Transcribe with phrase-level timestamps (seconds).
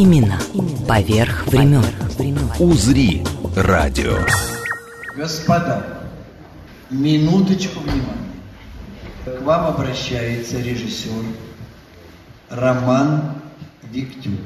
[0.00, 0.40] Именно
[0.88, 1.84] поверх времен.
[2.58, 3.22] «Узри»
[3.54, 4.16] радио.
[5.14, 5.84] Господа,
[6.88, 8.32] минуточку внимания.
[9.26, 11.22] К вам обращается режиссер
[12.48, 13.42] Роман
[13.92, 14.40] Виктюк.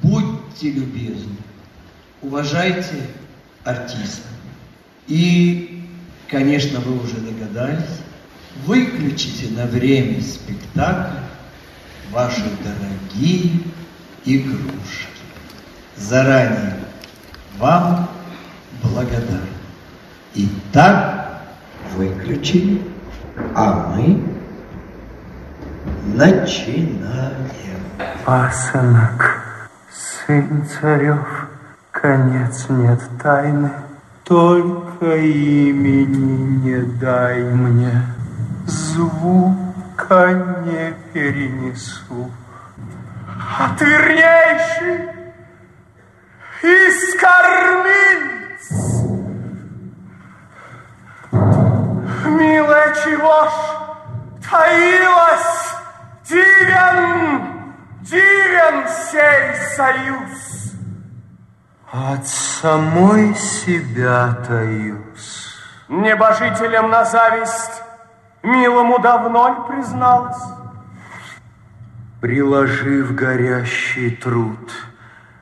[0.00, 1.36] Будьте любезны,
[2.22, 3.06] уважайте
[3.62, 4.26] артиста.
[5.06, 5.84] И,
[6.28, 8.00] конечно, вы уже догадались,
[8.64, 11.24] выключите на время спектакля
[12.10, 13.50] ваши дорогие
[14.24, 15.08] игрушки.
[15.96, 16.78] Заранее
[17.58, 18.08] вам
[18.82, 19.48] благодарен.
[20.34, 21.42] Итак,
[21.96, 22.82] выключили,
[23.54, 24.22] а мы
[26.14, 27.50] начинаем.
[28.24, 31.48] Пасынок, сын царев,
[31.92, 33.70] конец нет тайны,
[34.24, 38.02] только имени не дай мне,
[38.66, 40.32] звука
[40.64, 42.30] не перенесу.
[43.46, 45.10] А ты вернейший
[46.62, 48.64] из кормильц.
[52.24, 53.52] Милая, чего ж
[54.50, 55.74] таилась
[56.24, 57.64] дивен,
[58.00, 60.72] дивен сей союз?
[61.92, 65.54] От самой себя таюсь.
[65.88, 67.82] Небожителям на зависть
[68.42, 70.53] милому давно ли призналась?
[72.24, 74.72] Приложив горящий труд,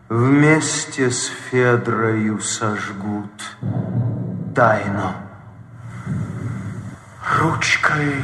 [0.08, 3.56] Вместе с Федрою сожгут
[4.52, 5.12] тайну.
[7.38, 8.16] Ручкой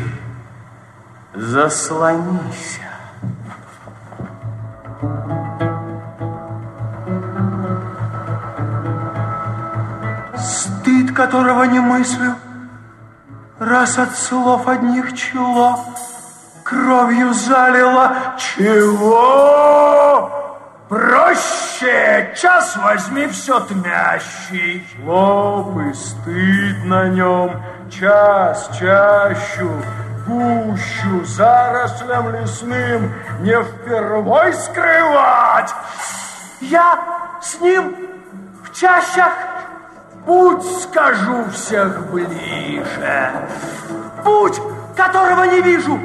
[1.37, 2.89] заслонися.
[10.37, 12.35] Стыд, которого не мыслю,
[13.61, 15.79] раз от слов одних чело
[16.69, 18.13] кровью залило.
[18.37, 20.31] Чего?
[20.89, 24.87] Проще, час возьми все тмящий.
[25.05, 29.71] Лоб и стыд на нем, час чащу,
[30.27, 35.75] гущу, зарослям лесным не впервой скрывать.
[36.61, 36.99] Я
[37.43, 37.95] с ним
[38.65, 39.33] в чащах
[40.25, 43.31] путь скажу всех ближе.
[44.25, 44.61] Путь,
[44.97, 46.01] которого не вижу,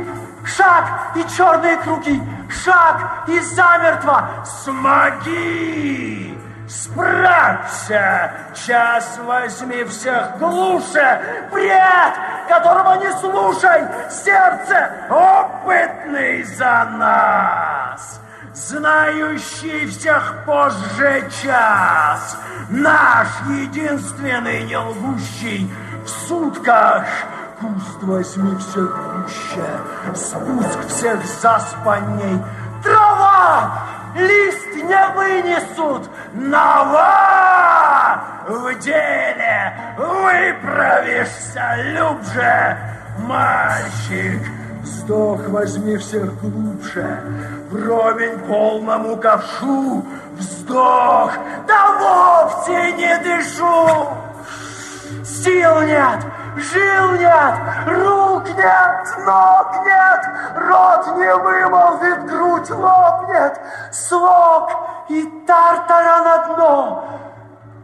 [0.45, 4.29] шаг и черные круги, шаг и замертво.
[4.45, 6.37] Смоги!
[6.67, 8.31] Справься!
[8.53, 11.47] Час возьми всех глуше!
[11.51, 12.13] Бред,
[12.47, 13.83] которого не слушай!
[14.09, 18.19] Сердце опытный за нас!
[18.53, 22.37] Знающий всех позже час!
[22.69, 25.71] Наш единственный не лгущий
[26.05, 27.05] в сутках
[27.59, 29.65] Куст возьми всех гуще,
[30.15, 32.41] спуск всех заспанней.
[32.83, 33.71] Трава,
[34.15, 38.23] лист не вынесут, нова!
[38.47, 42.77] В деле выправишься, любже,
[43.19, 44.41] мальчик.
[44.81, 47.21] Вздох возьми всех глубже,
[47.71, 50.05] вровень полному ковшу,
[50.37, 51.31] вздох,
[51.65, 54.09] да вовсе не дышу.
[55.23, 56.19] Сил нет,
[56.55, 57.55] Жил нет,
[57.87, 63.59] рук нет, ног нет, рот не вымолвит, грудь лопнет,
[63.91, 64.69] слог
[65.09, 67.05] и тартара на дно.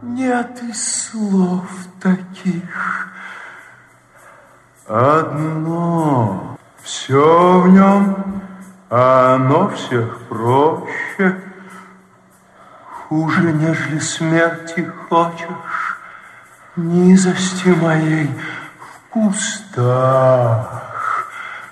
[0.02, 1.66] Нет и слов
[2.00, 3.08] таких.
[4.86, 8.42] Одно, все в нем,
[8.88, 11.40] а оно всех проще.
[13.08, 15.98] Хуже, нежели смерти хочешь,
[16.76, 18.30] низости моей
[19.14, 20.82] устах,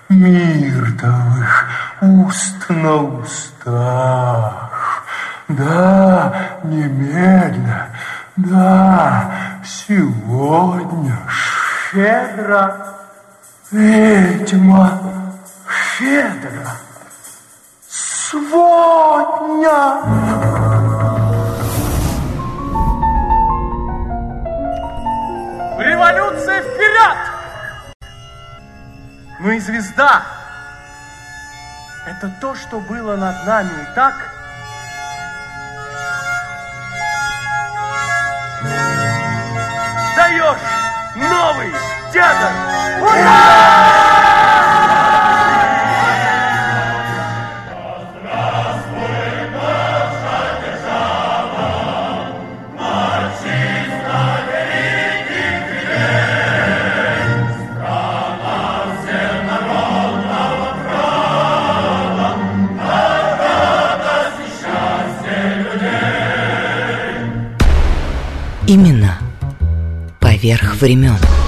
[0.09, 1.69] миртовых
[2.01, 4.69] уст на устах.
[5.47, 7.89] Да, немедля,
[8.35, 9.31] да,
[9.65, 11.17] сегодня
[11.91, 12.95] щедро,
[13.71, 14.99] ведьма,
[15.97, 16.67] щедро,
[17.89, 19.79] сводня.
[29.49, 30.21] но и звезда.
[32.05, 34.13] Это то, что было над нами и так.
[40.15, 40.59] Даешь
[41.15, 41.73] новый
[42.13, 42.51] театр!
[43.01, 43.58] Ура!
[70.79, 71.38] Времен.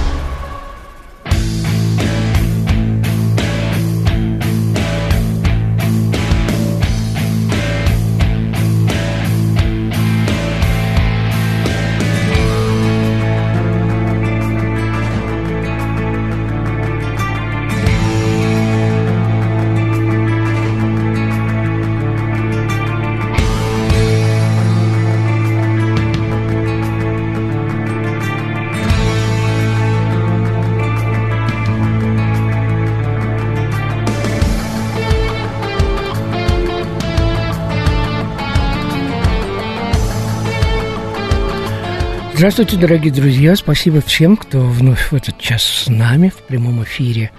[42.42, 43.54] Здравствуйте, дорогие друзья!
[43.54, 47.30] Спасибо всем, кто вновь в этот час с нами в прямом эфире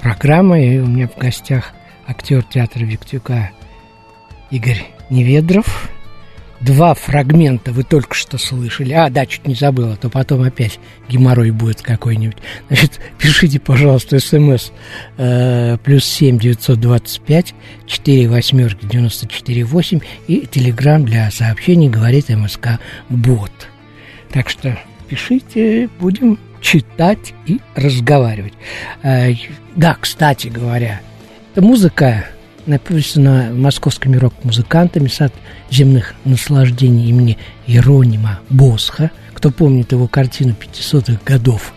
[0.00, 0.64] программы.
[0.64, 1.72] И у меня в гостях
[2.06, 3.50] актер театра Виктюка
[4.52, 5.90] Игорь Неведров.
[6.60, 8.92] Два фрагмента вы только что слышали.
[8.92, 12.38] А, да, чуть не забыла, то потом опять геморрой будет какой-нибудь.
[12.68, 14.70] Значит, пишите, пожалуйста, смс
[15.16, 17.54] э, плюс семь девятьсот двадцать пять
[17.86, 19.98] четыре восьмерки девяносто четыре восемь
[20.28, 23.67] и телеграмм для сообщений говорит МСК Бот.
[24.32, 24.78] Так что
[25.08, 28.52] пишите, будем читать и разговаривать.
[29.02, 29.32] Э,
[29.76, 31.00] Да, кстати говоря,
[31.52, 32.26] эта музыка
[32.66, 35.32] написана московскими рок-музыкантами «Сад
[35.70, 39.10] земных наслаждений» имени Иеронима Босха.
[39.32, 41.72] Кто помнит его картину 500-х годов,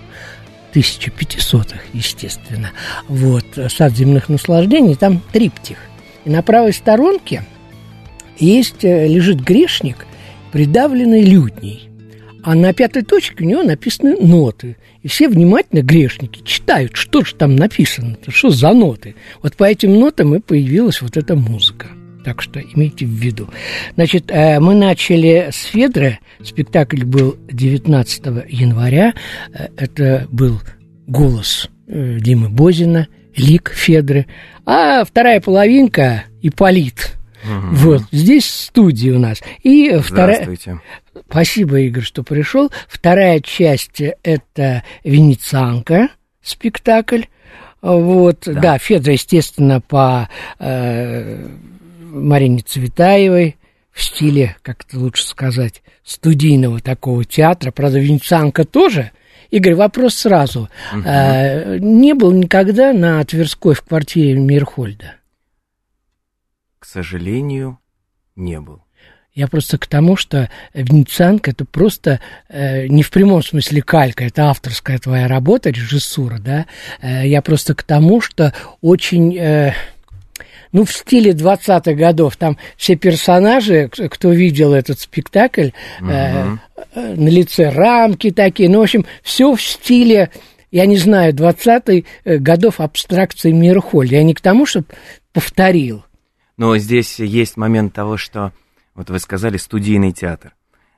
[0.73, 2.71] 1500-х, естественно.
[3.07, 5.77] Вот, «Сад земных наслаждений», там триптих.
[6.25, 7.43] И на правой сторонке
[8.37, 10.05] есть, э, лежит грешник,
[10.51, 11.90] придавленный лютней.
[12.43, 14.77] А на пятой точке у него написаны ноты.
[15.03, 19.15] И все внимательно, грешники, читают, что же там написано, что за ноты.
[19.41, 21.87] Вот по этим нотам и появилась вот эта музыка.
[22.23, 23.49] Так что имейте в виду.
[23.95, 26.19] Значит, э, мы начали с Федры.
[26.43, 29.13] Спектакль был 19 января.
[29.53, 30.61] Э, Это был
[31.07, 34.27] голос э, Димы Бозина, лик Федры.
[34.65, 37.17] А вторая половинка– Ипполит.
[37.43, 39.41] Вот, здесь студия у нас.
[39.63, 40.47] И вторая...
[41.31, 42.69] Спасибо, Игорь, что пришел.
[42.89, 46.09] Вторая часть– это «Венецианка»
[46.41, 47.23] спектакль.
[47.81, 50.27] Вот, да, да Федор, естественно, по
[50.59, 51.47] э,
[52.01, 53.55] Марине Цветаевой
[53.91, 57.71] в стиле, как это лучше сказать, студийного такого театра.
[57.71, 59.11] Правда, «Венецианка» тоже.
[59.51, 60.69] Игорь, вопрос сразу.
[60.91, 61.03] Мгм.
[61.05, 65.15] Э, не был никогда на Тверской в квартире Мирхольда?
[66.79, 67.79] К сожалению,
[68.35, 68.83] не был.
[69.33, 72.19] Я просто к тому, что «Венецианка»— это просто
[72.49, 76.65] э, не в прямом смысле калька, это авторская твоя работа, режиссура, да.
[77.01, 79.37] Э, я просто к тому, что очень...
[79.37, 79.73] Э,
[80.73, 82.37] ну, в стиле 20-х годов.
[82.37, 85.69] Там все персонажи, кто видел этот спектакль,
[86.01, 86.57] э,
[86.93, 88.69] э, на лице рамки такие.
[88.69, 90.29] Ну, в общем, все в стиле,
[90.71, 94.15] я не знаю, 20-х годов абстракции Мирхольда.
[94.15, 94.87] Я не к тому, чтобы
[95.33, 96.03] повторил.
[96.57, 98.51] Но здесь есть момент того, что,
[98.95, 100.53] вот вы сказали, студийный театр.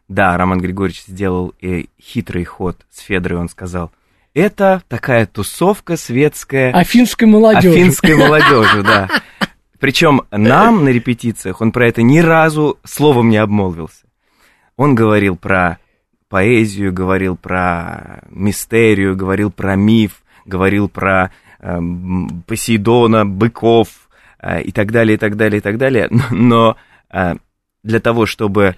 [0.08, 3.92] Да, Роман Григорьевич сделал э, хитрый ход с Федорой, он сказал,
[4.34, 7.70] это такая тусовка светская Афинской молодежи.
[7.70, 9.10] афинской молодежи, да.
[9.80, 14.06] Причем нам на репетициях он про это ни разу словом не обмолвился.
[14.76, 15.78] Он говорил про
[16.30, 23.90] поэзию, говорил про мистерию, говорил про миф, говорил про эм, Посейдона, быков
[24.40, 26.08] э, и так далее, и так далее, и так далее.
[26.10, 26.78] Но, но,
[27.12, 27.36] э,
[27.84, 28.76] для того, чтобы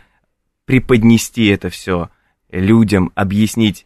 [0.66, 2.10] преподнести это все
[2.50, 3.86] людям, объяснить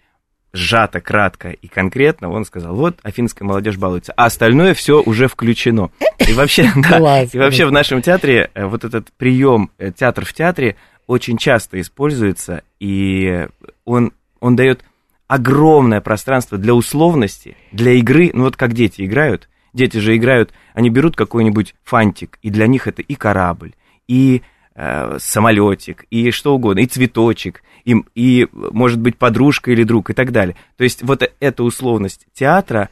[0.53, 5.91] сжато, кратко и конкретно, он сказал, вот афинская молодежь балуется, а остальное все уже включено.
[6.27, 10.33] И вообще, да, и вообще в нашем театре э, вот этот прием э, театр в
[10.33, 13.47] театре очень часто используется, и
[13.85, 14.83] он, он дает
[15.27, 20.89] огромное пространство для условности, для игры, ну вот как дети играют, дети же играют, они
[20.89, 23.73] берут какой-нибудь фантик, и для них это и корабль,
[24.07, 24.41] и
[24.79, 30.13] э, самолетик, и что угодно, и цветочек, и, и, может быть, подружка или друг, и
[30.13, 30.55] так далее.
[30.77, 32.89] То есть вот эта условность театра,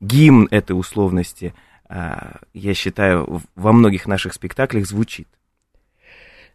[0.00, 1.52] гимн этой условности,
[1.88, 2.14] э,
[2.54, 5.26] я считаю, во многих наших спектаклях звучит.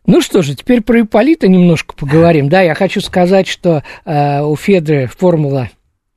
[0.05, 2.47] Ну что же, теперь про Ипполита немножко поговорим.
[2.47, 5.69] Да, я хочу сказать, что э, у Федры формула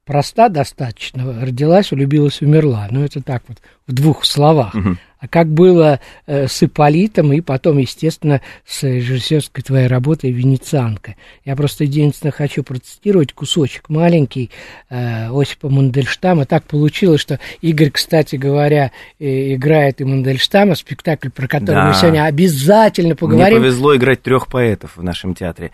[0.04, 1.40] проста достаточно.
[1.42, 2.86] Родилась, улюбилась, умерла.
[2.90, 4.72] Ну, это так вот, в двух словах.
[4.74, 4.98] Мгм.
[5.22, 11.14] А как было э, с Ипполитом и потом, естественно, с режиссерской твоей работой «Венецианка».
[11.44, 14.50] Я просто единственное хочу процитировать кусочек маленький
[14.90, 16.44] э, Осипа Мандельштама.
[16.44, 21.86] Так получилось, что Игорь, кстати говоря, э, играет и Мандельштама, спектакль, про который Да.
[21.86, 23.58] мы сегодня обязательно Мне поговорим.
[23.60, 25.70] повезло играть трех поэтов в нашем театре.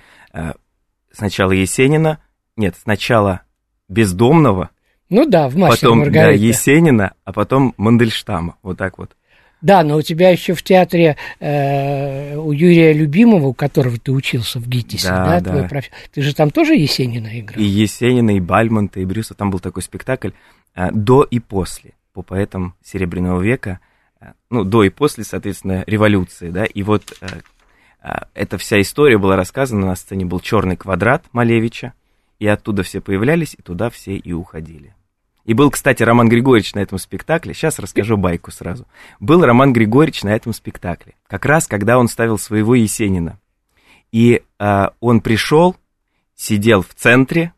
[1.11, 2.19] Сначала Есенина,
[2.59, 3.41] нет, сначала
[3.89, 4.69] Бездомного,
[5.09, 6.47] Ну да, в «Мастере потом да, Маргарите».
[6.49, 8.57] Есенина, а потом Мандельштама.
[8.63, 9.13] Вот так вот.
[9.61, 14.61] Да, но у тебя еще в театре э, у Юрия Любимого, у которого ты учился
[14.61, 15.51] в ГИТИСе, Да, да, да.
[15.51, 17.61] твой профи- Ты же там тоже Есенина играл?
[17.61, 19.35] И Есенина, и Бальмонта, и Брюса.
[19.35, 20.31] Там был такой спектакль
[20.77, 23.81] э, до и после, по поэтам Серебряного века.
[24.21, 26.65] Э, Ну, до и после, соответственно, революции, да.
[26.65, 27.27] И вот э,
[28.05, 31.95] э, эта вся история была рассказана, на сцене был черный квадрат Малевича,
[32.39, 34.95] и оттуда все появлялись, и туда все и уходили.
[35.49, 37.55] И был, кстати, Роман Григорьевич на этом спектакле.
[37.55, 38.87] Сейчас расскажу байку сразу.
[39.19, 41.15] Был Роман Григорьевич на этом спектакле.
[41.27, 43.39] Как раз, когда он ставил своего Есенина.
[44.13, 45.75] И э, он пришел,
[46.37, 47.55] сидел в центре,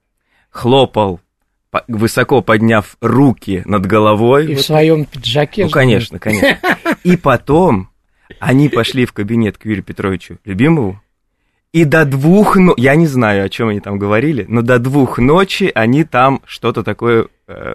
[0.50, 1.18] хлопал,
[1.72, 4.44] по- высоко подняв руки над головой.
[4.44, 5.64] И в Вот своем пиджаке.
[5.64, 6.58] ну, конечно, конечно.
[7.02, 7.90] И потом
[8.38, 11.02] они пошли в кабинет к Юрию Петровичу Любимову,
[11.72, 15.18] и до двух ночи, я не знаю, о чем они там говорили, но до двух
[15.18, 17.26] ночи они там что-то такое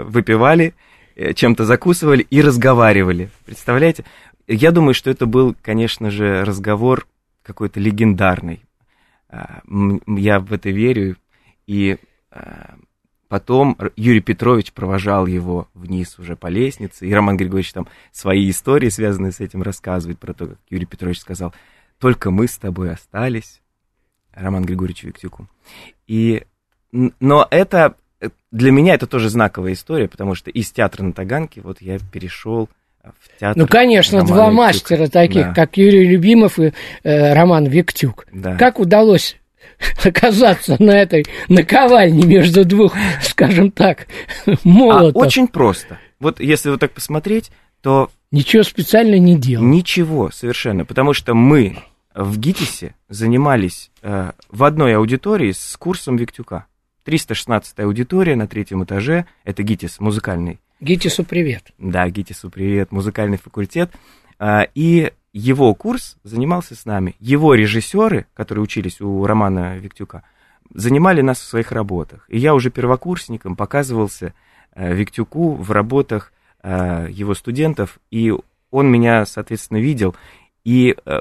[0.03, 0.73] выпивали,
[1.15, 3.29] э, чем-то закусывали и разговаривали.
[3.45, 4.05] Представляете?
[4.47, 7.07] Я думаю, что это был, конечно же, разговор
[7.43, 8.63] какой-то легендарный.
[9.29, 9.61] А,
[10.07, 11.17] Я в это верю.
[11.67, 11.97] И
[12.31, 12.75] а,
[13.27, 18.89] потом Юрий Петрович провожал его вниз уже по лестнице, и Роман Григорьевич там свои истории,
[18.89, 21.53] связанные с этим, рассказывает про то, как Юрий Петрович сказал,
[21.99, 23.61] только мы с тобой остались,
[24.33, 25.47] Роман Григорьевич Виктюку.
[26.07, 26.43] И,
[26.91, 28.04] но это, э,
[28.51, 32.69] для меня это тоже знаковая история, потому что из театра на Таганке вот я перешел
[33.03, 34.61] в театр Ну, конечно, Романа два Виктюка.
[34.67, 38.25] мастера таких, Да, как Юрий Любимов и э, Роман Виктюк.
[38.31, 38.55] да.
[38.57, 39.37] Как удалось
[40.03, 44.07] оказаться на этой наковальне между двух, скажем так,
[44.47, 45.15] А, молотов?
[45.21, 45.99] очень просто.
[46.19, 47.51] Вот если вот так посмотреть,
[47.81, 49.63] то Ничего специально не делал.
[49.63, 51.77] Ничего совершенно, потому что мы
[52.13, 56.65] в ГИТИСе занимались э, в одной аудитории с курсом Виктюка.
[57.05, 61.71] 316 аудитория на третьем этаже, это ГИТИС, музыкальный, Гитису привет.
[61.77, 63.91] да, ГИТИСу привет, музыкальный факультет,
[64.37, 67.15] А, и его курс занимался с нами.
[67.19, 70.23] Его режиссеры, которые учились у Романа Виктюка,
[70.73, 72.25] занимали нас в своих работах.
[72.29, 74.33] И я уже первокурсником показывался
[74.73, 76.33] э, Виктюку в работах
[76.63, 78.33] э, его студентов, и
[78.71, 80.15] он меня, соответственно, видел.
[80.63, 81.19] И э,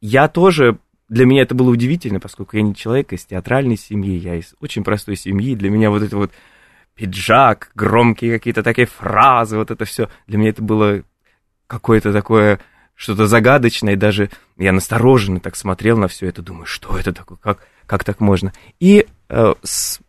[0.00, 0.78] я тоже,
[1.10, 4.84] для меня это было удивительно, поскольку я не человек из театральной семьи, я из очень
[4.84, 6.30] простой семьи, для меня вот это вот
[6.94, 11.02] пиджак, громкие какие-то такие фразы, вот это все, для меня это было
[11.66, 12.60] какое-то такое
[12.94, 17.38] что-то загадочное, и даже я настороженно так смотрел на все это, думаю, что это такое,
[17.38, 18.52] как, как так можно.
[18.78, 19.54] И, э,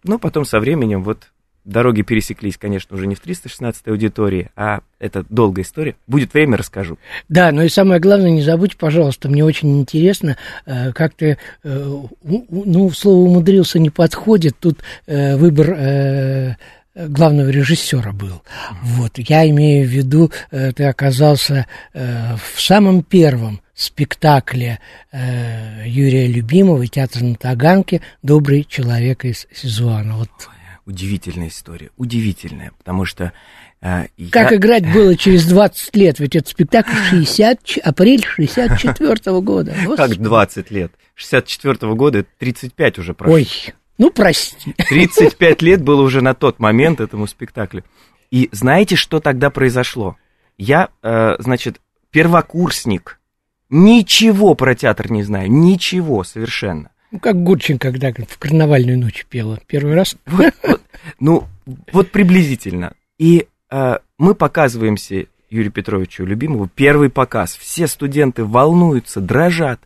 [0.03, 1.31] ну, потом со временем вот
[1.65, 5.96] дороги пересеклись, конечно, уже не в 316 аудитории, а это долгая история.
[6.08, 6.98] Будет время, расскажу.
[7.30, 11.98] Да, но и самое главное, не забудь, пожалуйста, мне очень интересно, э, как ты, э,
[12.24, 16.58] ну, слово умудрился не подходит, тут э, выбор
[16.94, 18.41] главного режиссера был.
[18.84, 24.80] Вот, я имею в виду, ты оказался в самом первом спектакле
[25.13, 30.18] Юрия Любимого театра на Таганке «Добрый человек из Сизуана».
[30.18, 30.30] Вот
[30.85, 33.33] Удивительная история, удивительная, потому что
[33.81, 39.41] э, как я- играть было через 20 лет, ведь это спектакль 60, ч- апрель 64
[39.41, 39.73] года.
[39.73, 40.15] Как Господи.
[40.23, 40.91] 20 лет?
[41.15, 43.35] 64 года, это 35 уже прошло.
[43.35, 43.47] Ой,
[44.00, 44.73] ну прости.
[44.89, 47.83] 35 лет было уже на тот момент этому спектаклю.
[48.31, 50.15] И знаете, что тогда произошло?
[50.57, 53.19] Я, э, значит, первокурсник,
[53.69, 56.89] ничего про театр не знаю, ничего совершенно.
[57.12, 59.60] Ну, как Гурчин, когда в карнавальную ночь пела.
[59.68, 60.15] Первый раз.
[60.25, 60.82] Вот, вот,
[61.20, 61.48] ну,
[61.91, 62.94] вот приблизительно.
[63.18, 67.56] И э, мы показываемся Юрию Петровичу Любимову, первый показ.
[67.56, 69.82] Все студенты волнуются, дрожат.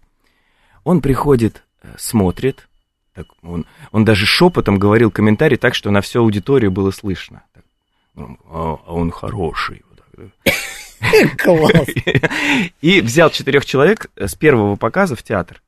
[0.83, 2.67] Он приходит, э, смотрит,
[3.13, 7.43] так, он, он даже шепотом говорил комментарий так, что на всю аудиторию было слышно.
[7.53, 7.63] Так,
[8.13, 9.83] ну, а, а он хороший.
[11.37, 11.87] Класс.
[12.81, 15.61] И взял четырех человек с первого показа в театр.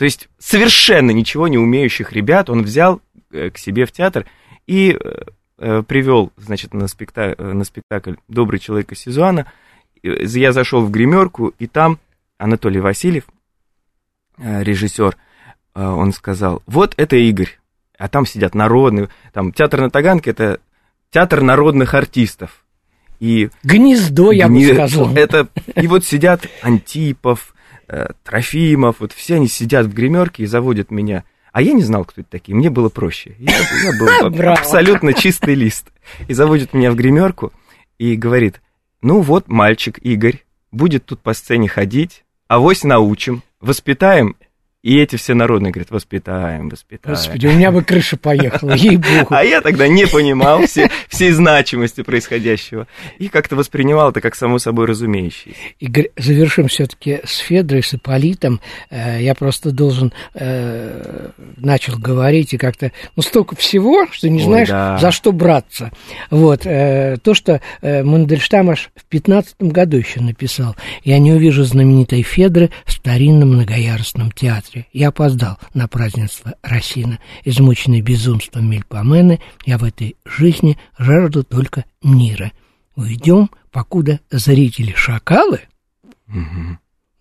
[0.00, 3.02] То есть совершенно ничего не умеющих ребят он взял
[3.32, 4.24] э, к себе в театр
[4.66, 5.24] и э,
[5.58, 9.44] э, привел, значит, на, спекта- на спектакль «Добрый человек из Сизуана».
[10.02, 11.98] Я зашел в гримерку, и там
[12.38, 13.24] Анатолий Васильев,
[14.38, 15.18] режиссер,
[15.74, 17.58] он сказал, вот это Игорь,
[17.98, 20.60] а там сидят народные, там театр на Таганке, это
[21.10, 22.64] театр народных артистов.
[23.18, 25.14] И Гнездо, я бы сказал.
[25.14, 27.54] Это, и вот сидят Антипов,
[28.24, 31.24] Трофимов, вот все они сидят в гримерке и заводят меня.
[31.52, 33.34] А я не знал, кто это такие, мне было проще.
[33.38, 34.58] Я, я был Браво.
[34.58, 35.88] абсолютно чистый лист.
[36.28, 37.52] И заводит меня в гримерку
[37.98, 38.60] и говорит,
[39.02, 44.36] ну вот мальчик Игорь будет тут по сцене ходить, авось научим, воспитаем.
[44.82, 47.14] И эти все народные говорят, воспитаем, воспитаем.
[47.14, 49.26] Господи, у меня бы крыша поехала, ей-богу.
[49.28, 52.86] А я тогда не понимал все, всей значимости происходящего.
[53.18, 55.58] И как-то воспринимал это как само собой разумеющееся.
[55.80, 58.62] Игорь, завершим все-таки с Федрой, с Ипполитом.
[58.88, 64.44] Э, Я просто должен, э, начал говорить, и как-то, ну, столько всего, что не Ой,
[64.44, 64.96] знаешь, да.
[64.96, 65.92] за что браться.
[66.30, 70.74] Вот, э, то, что Мандельштам аж в пятнадцатом году еще написал.
[71.04, 74.69] «Я не увижу знаменитой Федры в старинном многоярусном театре.
[74.92, 77.18] Я опоздал на празднество Росина.
[77.44, 82.52] Измученный безумством Мельпомены, я в этой жизни жажду только мира.
[82.96, 85.60] Уйдем, покуда зрители-шакалы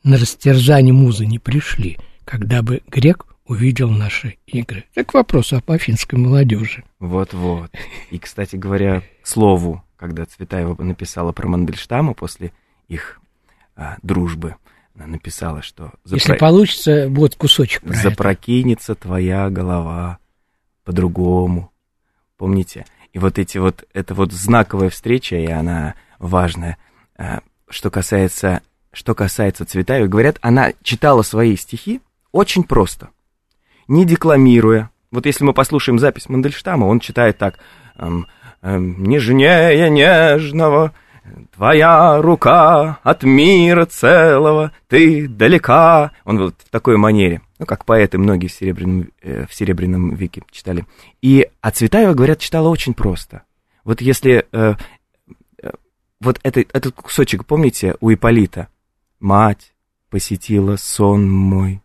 [0.03, 4.85] на растерзание музы не пришли, когда бы грек увидел наши игры.
[4.93, 6.83] Это к вопросу о афинской молодежи.
[6.99, 7.71] Вот-вот.
[8.11, 12.51] И, кстати говоря, к слову, когда Цветаева написала про Мандельштама после
[12.87, 13.19] их
[13.75, 14.55] а, дружбы,
[14.95, 18.01] написала, что Если запро- получится, будет кусочек про это.
[18.09, 20.17] запрокинется твоя голова
[20.83, 21.71] по-другому.
[22.37, 22.85] Помните?
[23.13, 26.77] И вот эти вот, это вот знаковая встреча, и она важная.
[27.17, 33.09] А, Что касается, что касается Цветаевой, говорят, она читала свои стихи очень просто,
[33.87, 34.89] не декламируя.
[35.11, 37.59] Вот если мы послушаем запись Мандельштама, он читает так,
[38.61, 40.93] «Нежнее нежного,
[41.55, 46.11] твоя рука от мира целого, ты далека».
[46.25, 50.43] Он вот в такой манере, ну, как поэты многие в Серебряном, э, в Серебряном веке
[50.51, 50.85] читали.
[51.21, 53.43] И, а Цветаева, говорят, читала очень просто.
[53.83, 54.75] Вот если, э,
[55.61, 55.71] э,
[56.19, 58.67] вот это, этот кусочек, помните, у Иполита?
[59.19, 59.73] «Мать
[60.09, 61.81] посетила сон мой,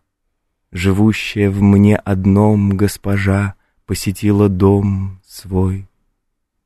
[0.71, 5.87] живущая в мне одном госпожа посетила дом свой.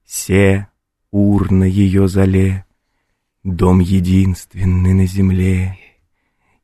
[0.06, 0.68] Се
[1.12, 2.66] урна ее зале,
[3.44, 5.78] дом единственный на земле.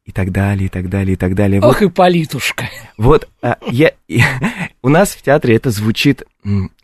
[0.04, 1.60] И так далее, и так далее, и так далее.
[1.62, 2.70] Вот Ох и политушка.
[2.96, 4.22] вот а, я, и-
[4.84, 6.22] у нас в театре это звучит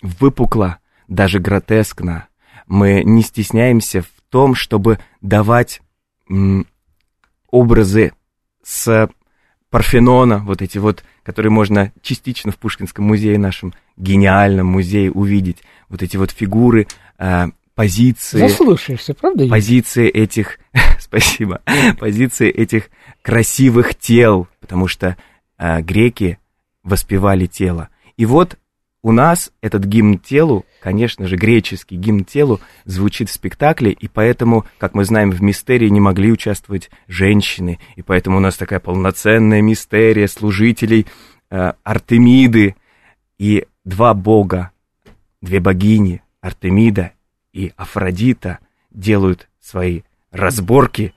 [0.02, 2.28] выпукло, даже гротескно.
[2.66, 5.82] Мы не стесняемся в том, чтобы давать
[6.30, 6.66] м,
[7.52, 8.14] образы
[8.64, 9.08] с
[9.70, 15.60] Парфенона, вот эти вот, которые можно частично в Пушкинском музее, нашем гениальном музее увидеть.
[15.90, 16.88] Вот эти вот фигуры,
[17.20, 19.48] а, позиции Заслушаешься, правда?
[19.48, 20.60] Позиции этих,
[21.00, 21.62] спасибо,
[22.00, 22.90] позиции этих
[23.22, 25.18] красивых тел, потому что
[25.58, 26.40] а, греки
[26.84, 27.90] воспевали тело.
[28.18, 28.58] И вот
[29.04, 34.66] у нас этот гимн телу, конечно же, греческий гимн телу звучит в спектакле, и поэтому,
[34.78, 39.62] как мы знаем, в мистерии не могли участвовать женщины, и поэтому у нас такая полноценная
[39.62, 41.08] мистерия служителей
[41.50, 42.76] э, Артемиды
[43.40, 44.72] и два бога,
[45.42, 47.14] две богини, Артемида
[47.54, 48.60] и Афродита,
[48.92, 51.14] делают свои разборки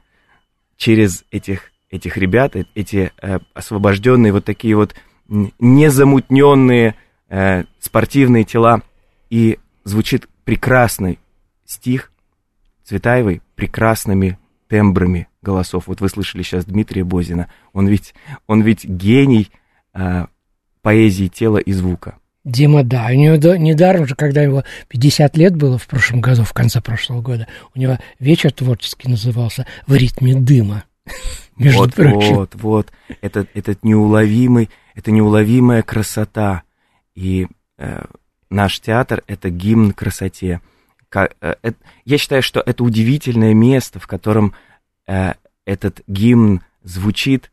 [0.77, 4.95] через этих, этих ребят, э- эти э, освобожденные вот такие вот
[5.29, 6.95] незамутненные
[7.29, 8.83] э, спортивные тела.
[9.31, 11.19] И звучит прекрасный
[11.65, 12.13] стих
[12.85, 15.87] Цветаевой прекрасными тембрами голосов.
[15.87, 17.51] Вот вы слышали сейчас Дмитрия Бозина.
[17.73, 18.15] Он ведь,
[18.47, 19.51] он ведь гений
[19.95, 20.27] э,
[20.83, 22.19] поэзии тела и звука.
[22.45, 26.53] Дима, да, у него недаром же, когда его 50 лет было в прошлом году, в
[26.53, 30.85] конце прошлого года, у него вечер творческий назывался «В ритме дыма».
[31.57, 32.35] Между вот, прочим.
[32.35, 32.93] вот, вот.
[33.21, 36.63] Это, этот неуловимый, это неуловимая красота.
[37.15, 37.47] И
[37.79, 38.05] э,
[38.51, 40.61] наш театр— это гимн красоте.
[41.09, 44.55] Ка- э, эт- я считаю, что это удивительное место, в котором
[45.07, 47.51] э, этот гимн звучит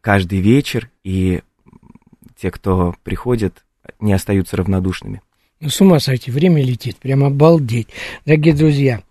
[0.00, 1.42] каждый вечер, и
[2.36, 3.64] те, кто приходит,
[4.00, 5.22] не остаются равнодушными.
[5.60, 7.88] Ну, с ума сойти, время летит, прям обалдеть.
[8.24, 9.02] Дорогие друзья,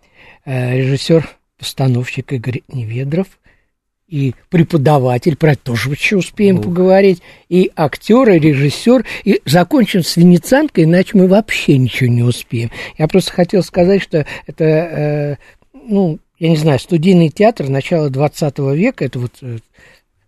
[0.46, 1.28] э, режиссер,
[1.60, 3.28] постановщик Игорь Неведров
[4.08, 6.62] и преподаватель, про это тоже еще успеем Ну.
[6.64, 12.72] поговорить, и актер, и режиссер, и закончим с венецианкой, иначе мы вообще ничего не успеем.
[12.98, 15.36] Я просто хотел сказать, что это, э,
[15.74, 19.34] ну, я не знаю, студийный театр начала 20 века, это вот...
[19.42, 19.58] э,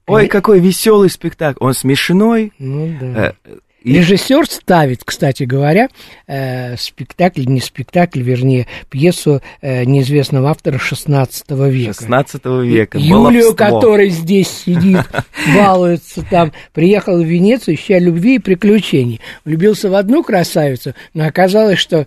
[0.07, 1.63] Ой, какой веселый спектакль!
[1.63, 2.51] Он смешной.
[2.59, 3.35] ну, да.
[3.83, 5.87] Режиссер ставит, кстати говоря,
[6.27, 11.93] э, спектакль, не спектакль, вернее, пьесу э, неизвестного автора 16 века.
[11.93, 12.97] 16 века.
[12.97, 13.53] Юлию, баловство.
[13.53, 15.05] который здесь сидит,
[15.55, 19.21] балуется там, приехал в Венецию, ища любви и приключений.
[19.45, 22.05] Влюбился в одну красавицу, но оказалось, что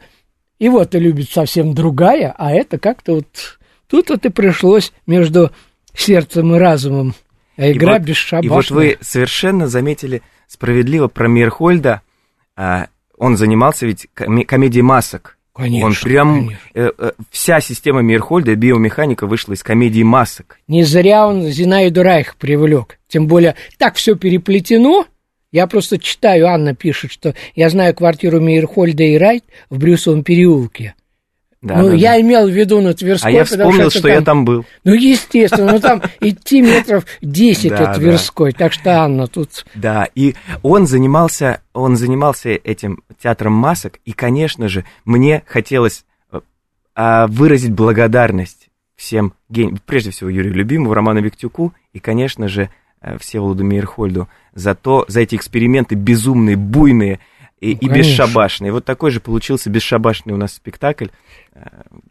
[0.58, 3.58] Его-то любит совсем другая, а это как-то вот...
[3.88, 5.50] Тут вот и пришлось между
[5.94, 7.14] сердцем и разумом.
[7.56, 8.46] А игра и вот, бесшабашная.
[8.46, 12.02] И вот вы совершенно заметили справедливо про Мирхольда.
[12.56, 12.86] А,
[13.16, 15.38] он занимался ведь коме- комедией масок.
[15.54, 16.34] Конечно, он прям...
[16.46, 16.58] конечно.
[16.74, 20.58] э, э, вся система Мирхольда, биомеханика вышла из комедии масок.
[20.68, 22.98] Не зря он Зинаиду Райх привлек.
[23.08, 25.06] Тем более, так все переплетено.
[25.50, 30.94] Я просто читаю, Анна пишет, что я знаю квартиру Мейерхольда и Райт в Брюсовом переулке.
[31.62, 32.20] Да, ну, да, я да.
[32.20, 34.64] имел в виду на А Тверской, я потому вспомнил, это что я там был.
[34.82, 38.52] Ну, естественно, ну там идти метров 10 Да, от Тверской.
[38.52, 44.68] Так что, Анна, тут Да, и он занимался, он занимался этим театром масок, и, конечно
[44.68, 46.40] же, мне хотелось э,
[46.96, 52.70] а, выразить благодарность всем, ген- прежде всего Юрию Любимову, Роману Виктюку и, конечно же,
[53.00, 57.20] э, Всеволоду Мейерхольду за то, за эти эксперименты безумные, буйные
[57.62, 57.96] и, и конечно.
[57.96, 58.72] бесшабашные.
[58.72, 61.06] Вот такой же получился бесшабашный у нас спектакль,
[61.54, 61.60] э,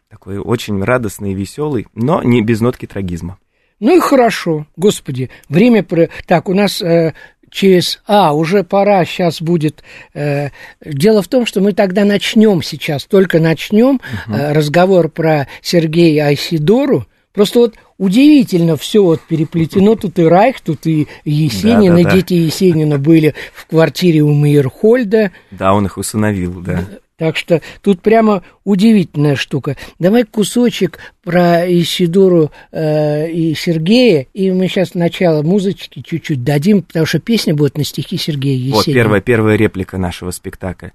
[0.08, 3.38] такой очень радостный и веселый, но не без нотки трагизма.
[3.78, 5.82] Ну и хорошо, господи, время...
[5.82, 6.08] Про...
[6.26, 7.12] Так, у нас э,
[7.50, 8.00] через...
[8.06, 9.82] А, уже пора, сейчас будет...
[10.14, 10.48] э,
[10.84, 17.06] Дело в том, что мы тогда начнем сейчас, только начнем э, разговор про Сергея Айсидору.
[17.32, 19.94] Просто вот удивительно все вот переплетено.
[19.94, 22.16] Тут и Райх, тут и Есенин, и Да-да-да.
[22.16, 25.30] дети Есенина были в квартире у Мейерхольда.
[25.52, 26.84] Да, он их усыновил, да.
[27.16, 29.76] Так что тут прямо удивительная штука.
[30.00, 37.06] Давай кусочек про Исидору э, и Сергея, и мы сейчас начало музычки чуть-чуть дадим, потому
[37.06, 38.74] что песня будет на стихи Сергея Есенина.
[38.74, 40.92] Вот первая, первая реплика нашего спектакля.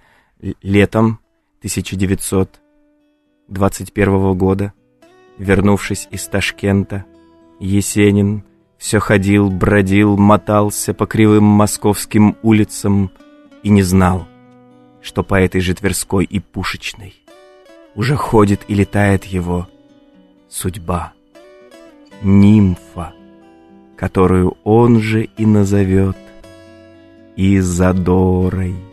[0.62, 1.22] Летом
[1.62, 4.74] 1921 года,
[5.38, 7.06] вернувшись из Ташкента,
[7.60, 8.43] Есенин
[8.78, 13.12] все ходил, бродил, мотался по кривым московским улицам
[13.63, 14.28] и не знал,
[15.02, 17.15] что по этой же Тверской и Пушечной
[17.95, 19.67] уже ходит и летает его
[20.50, 21.13] судьба,
[22.21, 23.13] нимфа,
[23.95, 26.17] которую он же и назовет
[27.36, 28.87] Изодорой.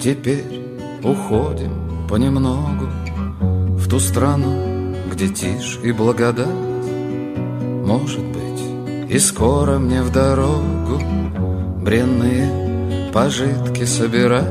[0.00, 0.44] Теперь
[1.02, 2.88] уходим понемногу
[3.76, 6.48] В ту страну, где тишь и благодать.
[7.84, 11.00] Может быть, и скоро мне в дорогу
[11.82, 14.44] Бренные пожитки собирать.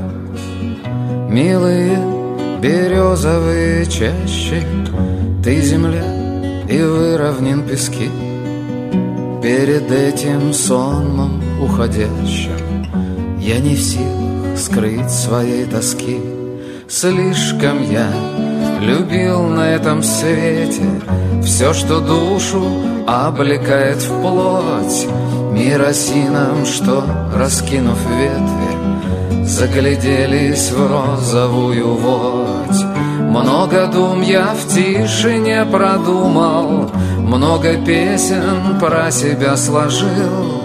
[1.30, 1.98] Милые
[2.62, 4.62] березовые чащи
[5.44, 6.06] Ты земля
[6.70, 8.10] и выровнен пески.
[9.42, 12.86] Перед этим сонмом уходящим
[13.40, 16.20] я не в силах скрыть своей тоски.
[16.88, 18.10] Слишком я
[18.82, 20.84] любил на этом свете
[21.44, 22.64] Все, что душу
[23.08, 25.08] облекает в плоть.
[25.52, 27.04] Мир осинам, что,
[27.36, 32.84] раскинув ветви Загляделись в розовую водь.
[33.20, 40.64] Много дум я в тишине продумал Много песен про себя сложил.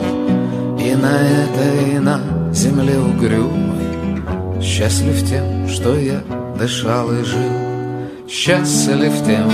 [0.79, 2.21] И на этой на
[2.53, 3.74] земле угрюмой
[4.61, 6.21] Счастлив тем, что я
[6.59, 7.51] дышал и жил.
[8.29, 9.51] Счастлив тем,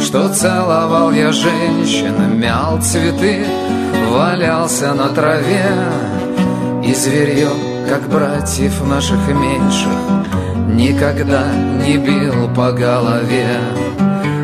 [0.00, 3.44] что целовал я женщин Мял цветы,
[4.10, 5.66] валялся на траве.
[6.84, 7.48] И зверье,
[7.88, 9.92] как братьев наших меньших
[10.68, 11.44] Никогда
[11.84, 13.46] не бил по голове.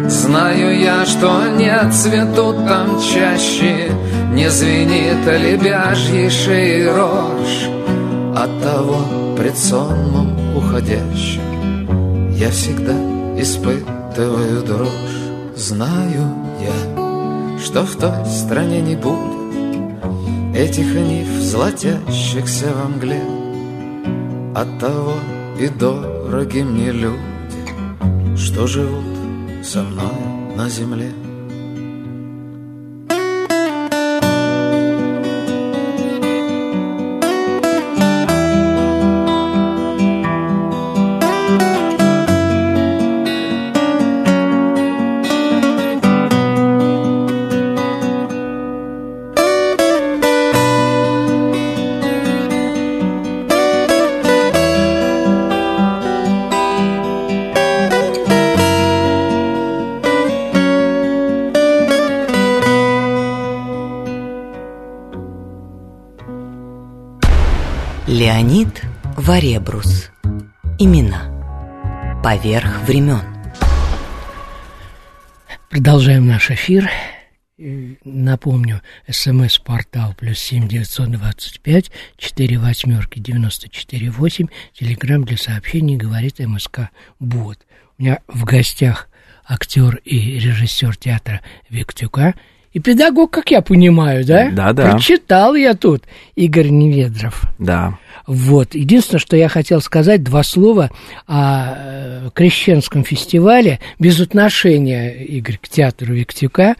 [0.09, 3.93] Знаю я, что не цветут там чаще
[4.33, 7.69] Не звенит лебяжьей шеи рожь
[8.35, 12.93] От того пред сонмом уходящим Я всегда
[13.41, 23.23] испытываю дрожь Знаю я, что в той стране не будет Этих нив, золотящихся во мгле
[24.55, 25.15] Оттого
[25.59, 31.20] и дороги мне люди Что живут со мной на земле.
[69.41, 70.11] Варебрус.
[70.79, 72.21] Имена.
[72.23, 73.23] Поверх времен.
[75.71, 76.91] Продолжаем наш эфир.
[78.05, 84.49] Напомню, смс-портал плюс семь девятьсот двадцать пять четыре восьмерки девяносто четыре восемь.
[84.75, 87.61] Телеграмм для сообщений говорит МСК Бот.
[87.99, 89.09] У меня в гостях
[89.49, 92.35] актер и режиссер театра Виктюка
[92.75, 94.51] и педагог, как я понимаю, да?
[94.51, 94.91] Да-да.
[94.91, 96.05] Прочитал я тут
[96.37, 97.43] Игорь Неведров.
[97.59, 97.99] Да.
[98.31, 98.77] Вот.
[98.77, 100.93] Единственное, что я хотел сказать, два слова
[101.27, 106.77] о э, крещенском фестивале, без отношения, Игорь, к театру Виктюка,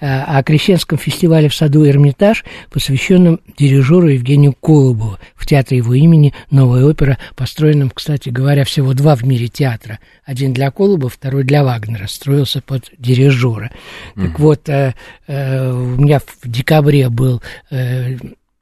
[0.00, 5.18] э, о крещенском фестивале в саду Эрмитаж, посвященном дирижеру Евгению Колобову.
[5.36, 9.98] В театре его имени новая опера, построенном, кстати говоря, всего два в мире театра.
[10.24, 13.70] Один для Колобова, второй для Вагнера, строился под дирижера.
[14.14, 14.94] Так вот, э,
[15.28, 17.42] у меня в декабре был...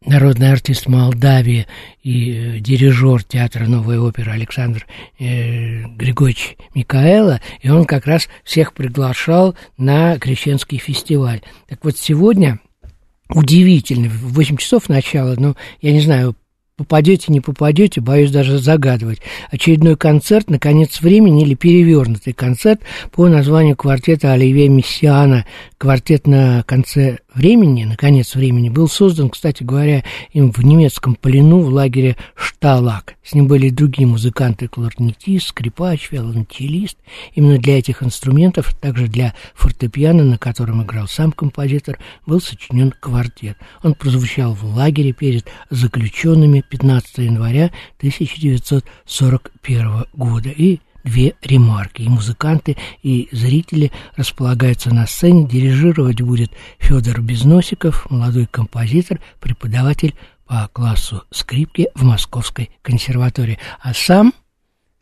[0.06, 1.66] народный артист Молдавии
[2.02, 4.86] и э, дирижер театра новой оперы Александр
[5.18, 11.40] э, Григорьевич Микаэла, и он как раз всех приглашал на Крещенский фестиваль.
[11.68, 12.60] Так вот, сегодня
[13.28, 16.36] удивительно, в 8 часов начала, но я не знаю,
[16.76, 19.20] попадете, не попадете, боюсь даже загадывать.
[19.50, 22.80] Очередной концерт на конец времени или перевернутый концерт
[23.10, 25.46] по названию квартета Оливье Мессиана.
[25.76, 31.60] Квартет на конце времени, на конец времени, был создан, кстати говоря, им в немецком плену
[31.60, 33.14] в лагере Шталак.
[33.24, 36.96] С ним были и другие музыканты, кларнетист, скрипач, виолончелист.
[37.34, 42.92] Именно для этих инструментов, а также для фортепиано, на котором играл сам композитор, был сочинен
[42.98, 43.56] квартет.
[43.82, 47.66] Он прозвучал в лагере перед заключенными 15 января
[47.98, 50.48] 1941 года.
[50.48, 52.02] И две ремарки.
[52.02, 55.46] И музыканты, и зрители располагаются на сцене.
[55.46, 60.14] Дирижировать будет Федор Безносиков, молодой композитор, преподаватель
[60.46, 63.58] по классу скрипки в Московской консерватории.
[63.80, 64.32] А сам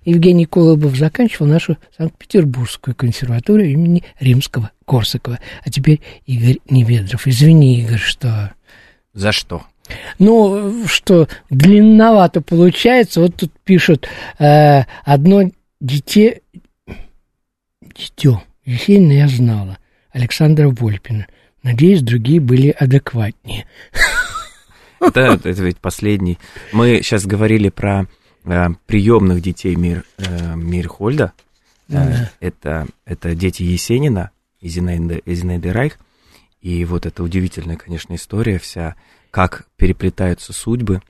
[0.05, 5.39] Евгений Колобов заканчивал нашу Санкт-Петербургскую консерваторию имени Римского Корсакова.
[5.65, 7.27] А теперь Игорь Неведров.
[7.27, 8.55] Извини, Игорь, что...
[9.13, 9.65] За что?
[10.19, 13.21] Ну, что длинновато получается.
[13.21, 15.51] Вот тут пишут э, одно
[15.81, 16.35] дитя...
[17.97, 18.43] Дитё.
[18.65, 19.79] Есенина я знала.
[20.13, 21.27] Александра Вольпина.
[21.63, 23.67] Надеюсь, другие были адекватнее.
[25.01, 26.39] Это, это ведь последний.
[26.73, 28.07] Мы сейчас говорили про
[28.45, 31.33] э, приемных детей Мир, э, Мирхольда.
[31.89, 32.31] Э, Да.
[32.41, 35.99] это, это дети Есенина и Зинаиды, и Зинаиды Райх.
[36.61, 38.95] И вот эта удивительная, конечно, история вся,
[39.31, 41.03] как переплетаются судьбы.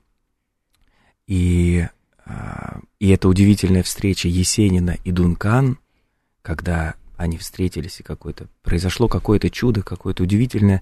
[1.27, 1.87] И,
[2.25, 5.77] а, и эта удивительная встреча Есенина и Дункан,
[6.41, 10.81] когда они встретились, и какое-то произошло какое-то чудо, какое-то удивительное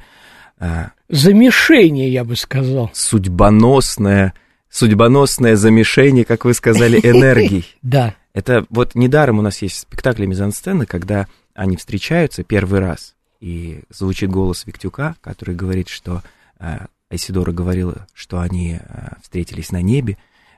[0.58, 2.92] а, Замешение, я бы сказал.
[2.94, 4.34] судьбоносное,
[4.70, 7.66] судьбоносное замешение, как вы сказали, энергий.
[7.82, 8.16] Да.
[8.34, 14.30] Это вот недаром у нас есть спектакли мизансцены, когда они встречаются первый раз, и звучит
[14.30, 16.22] голос Виктюка, который говорит, что
[16.60, 20.18] э, Айсидора говорила, что они э, встретились на небе,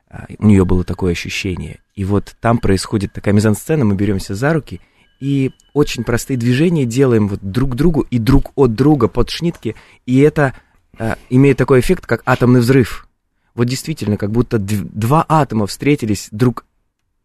[0.09, 1.79] э, у нее было такое ощущение.
[1.95, 4.81] И вот там происходит такая мизансцена, мы беремся за руки,
[5.19, 9.75] и очень простые движения делаем вот друг к другу и друг от друга под шнитки,
[10.05, 10.53] и это
[10.97, 13.07] э, имеет такой эффект, как атомный взрыв.
[13.55, 16.65] Вот действительно, как будто дв- два атома встретились друг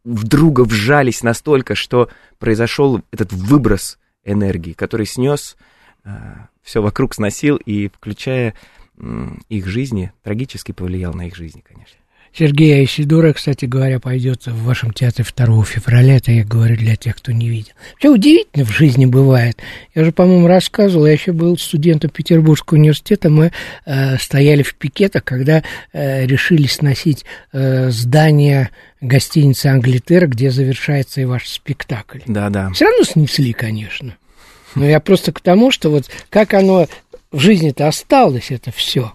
[0.04, 2.08] в друга вжались настолько, что
[2.38, 5.56] произошел этот выброс энергии, который снес
[6.62, 8.54] все вокруг, сносил и, включая
[9.48, 11.96] их жизни, трагически повлиял на их жизни, конечно.
[12.38, 16.16] Сергей Айсидора, кстати говоря, пойдет в вашем театре 2 февраля.
[16.16, 17.72] Это я говорю для тех, кто не видел.
[17.98, 19.56] Все удивительно в жизни бывает.
[19.94, 23.30] Я же, по-моему, рассказывал, я еще был студентом Петербургского университета.
[23.30, 23.52] Мы
[23.86, 25.62] э, стояли в пикетах, когда
[25.94, 28.68] э, решили сносить э, здание
[29.00, 32.20] гостиницы Англитера, где завершается и ваш спектакль.
[32.26, 32.70] Да-да.
[32.72, 34.14] Все равно снесли, конечно.
[34.74, 36.86] Но я просто к тому, что вот как оно
[37.32, 39.12] в жизни-то осталось, это все.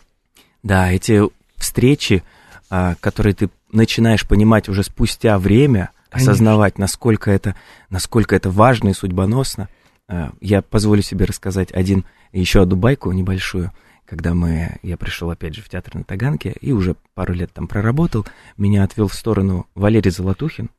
[0.63, 1.21] Да, эти
[1.55, 2.23] встречи,
[2.69, 6.31] а, которые ты начинаешь понимать уже спустя время, Конечно.
[6.31, 7.55] осознавать, насколько это,
[7.89, 9.69] насколько это важно и судьбоносно.
[10.07, 13.71] А, Я позволю себе рассказать один, еще одну байку небольшую.
[14.05, 17.67] Когда мы, я пришел опять же в театр на Таганке и уже пару лет там
[17.67, 18.25] проработал,
[18.57, 20.69] меня отвел в сторону Валерий Золотухин,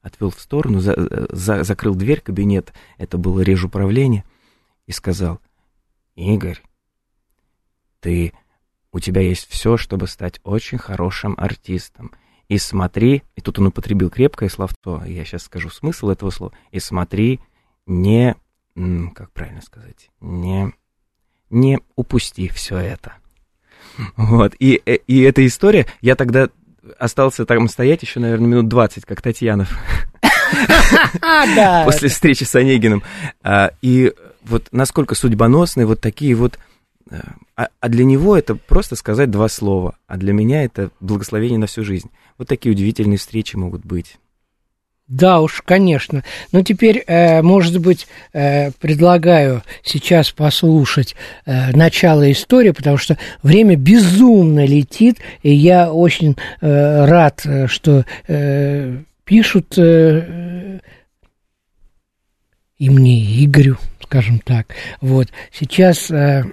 [0.00, 4.24] отвел в сторону, за- за- закрыл дверь, кабинет, это было режуправление,
[4.86, 5.40] и сказал,
[6.18, 6.60] Игорь,
[8.00, 8.32] ты,
[8.92, 12.10] у тебя есть все, чтобы стать очень хорошим артистом.
[12.48, 16.80] И смотри, и тут он употребил крепкое словцо, я сейчас скажу смысл этого слова, и
[16.80, 17.40] смотри,
[17.86, 18.34] не,
[19.14, 20.72] как правильно сказать, не,
[21.50, 23.14] не упусти все это.
[24.16, 26.48] Вот, и, э, и эта история, я тогда
[26.98, 29.70] остался там стоять еще, наверное, минут 20, как Татьянов
[31.84, 33.02] после встречи с Онегиным.
[33.42, 34.12] А, И
[34.48, 36.58] вот насколько судьбоносны вот такие вот...
[37.10, 37.20] э,
[37.56, 41.66] А, а для него это просто сказать два слова, а для меня это благословение на
[41.66, 42.08] всю жизнь.
[42.38, 44.16] Вот такие удивительные встречи могут быть.
[45.08, 46.22] Да уж, конечно.
[46.52, 54.64] Но теперь, э, может быть, э, предлагаю сейчас послушать начало истории, потому что время безумно
[54.66, 58.04] летит, и я очень рад, что
[59.24, 59.78] пишут
[62.78, 63.76] и мне, и Игорю,
[64.08, 64.74] скажем так.
[65.02, 65.28] Вот.
[65.52, 66.44] Сейчас э,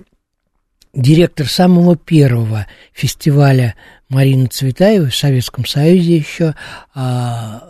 [0.93, 3.75] директор самого первого фестиваля
[4.09, 6.53] Марины Цветаевой в Советском Союзе еще
[6.93, 7.63] а,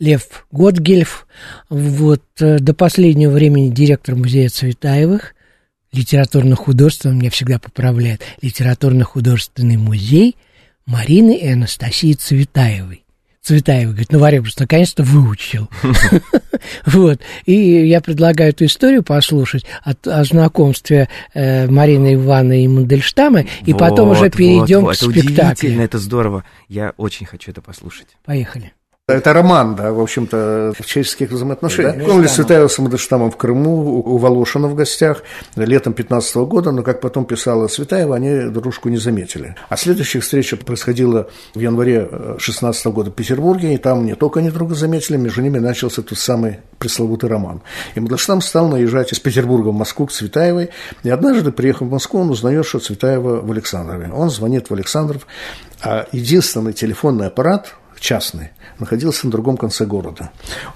[0.00, 1.28] Лев Готгельф,
[1.70, 5.34] вот, э, до последнего времени директор музея Цветаевых,
[5.92, 10.36] литературно-художественный, меня всегда поправляет, литературно-художественный музей
[10.84, 13.05] Марины и Анастасии Цветаевой.
[13.46, 15.68] Цветаева, говорит, ну, просто наконец-то выучил.
[16.84, 17.20] Вот.
[17.44, 17.52] И
[17.86, 24.10] я предлагаю эту историю послушать от, о знакомстве э, Марины Ивановны и Мандельштама, и потом
[24.10, 24.96] уже перейдем вот.
[24.96, 25.82] к Это удивительно, спектаклю.
[25.82, 26.44] это здорово.
[26.68, 28.08] Я очень хочу это послушать.
[28.24, 28.72] Поехали.
[29.08, 31.94] Это роман, да, в общем-то, в человеческих взаимоотношениях.
[31.94, 35.22] Познакомились Светаева с Мандельштамом в Крыму, у Волошина в гостях,
[35.54, 39.54] летом 15 года, но, как потом писала Светаева, они дружку не заметили.
[39.68, 44.50] А следующая встреча происходила в январе 16 года в Петербурге, и там не только они
[44.50, 47.62] друга заметили, между ними начался тот самый пресловутый роман.
[47.94, 50.70] И Мандельштам стал наезжать из Петербурга в Москву к Цветаевой,
[51.04, 54.10] и однажды, приехав в Москву, он узнает, что Цветаева в Александрове.
[54.12, 55.28] Он звонит в Александров,
[55.80, 60.30] а единственный телефонный аппарат частный, находился на другом конце города,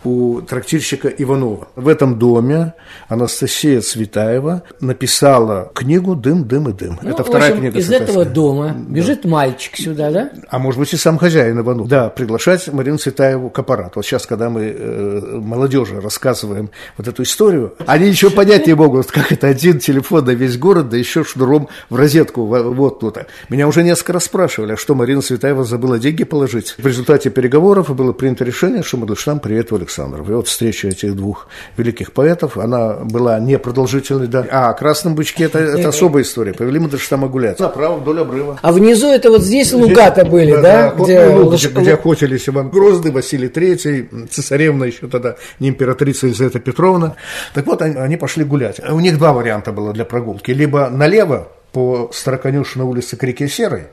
[0.05, 1.69] у трактирщика Иванова.
[1.77, 2.75] В этом доме
[3.09, 6.99] Анастасия Цветаева написала книгу «Дым, дым и дым».
[7.03, 10.31] Ну, Это вторая общем, книга из этого дома бежит мальчик сюда, да?
[10.49, 11.89] А может быть и сам хозяин Иванов.
[11.89, 13.93] Да, приглашать Марину Цветаеву к аппарату.
[13.97, 19.11] Вот сейчас, когда мы э, молодежи рассказываем вот эту историю, они ничего понять не могут,
[19.11, 23.27] как это один телефон на весь город, да еще шнуром в розетку во- воткнуто.
[23.49, 26.75] Меня уже несколько раз спрашивали, а что Марина Цветаева забыла деньги положить.
[26.79, 30.29] В результате переговоров было принято решение, что Мандельштам приедет в Александров.
[30.29, 34.47] И вот встреча этих двух великих поэтов, она была непродолжительной, да.
[34.51, 36.55] А о «Красном бычке» это, это особая история.
[36.55, 37.59] Повели Мандельштама гулять.
[37.59, 38.59] Направо вдоль обрыва.
[38.63, 40.95] А внизу это вот здесь луга-то были, да?
[40.97, 46.61] Где луг, где, где охотились Иван Грозный, Василий III, цесаревна еще тогда, не императрица Елизавета
[46.61, 47.17] Петровна.
[47.55, 48.81] Так вот, они, они пошли гулять.
[48.89, 50.51] У них два варианта было для прогулки.
[50.53, 53.85] Либо налево по Староконюшной улице к реке Серой,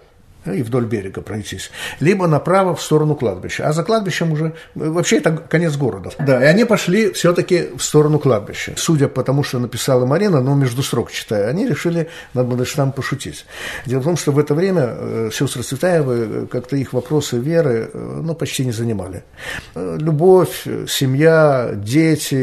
[0.54, 3.68] и вдоль берега пройтись, либо направо в сторону кладбища.
[3.68, 6.12] А за кладбищем уже, э, вообще это конец города.
[6.20, 8.74] Да, и они пошли все-таки в сторону кладбища.
[8.78, 13.46] Судя по тому, что написала Марина, но между строк читая, они решили над Мандельштамом пошутить.
[13.86, 17.90] Дело в том, что в это время э, сестры Цветаевы э, как-то их вопросы веры
[17.94, 19.24] ну, почти не занимали.
[19.76, 22.36] Любовь, семья, дети,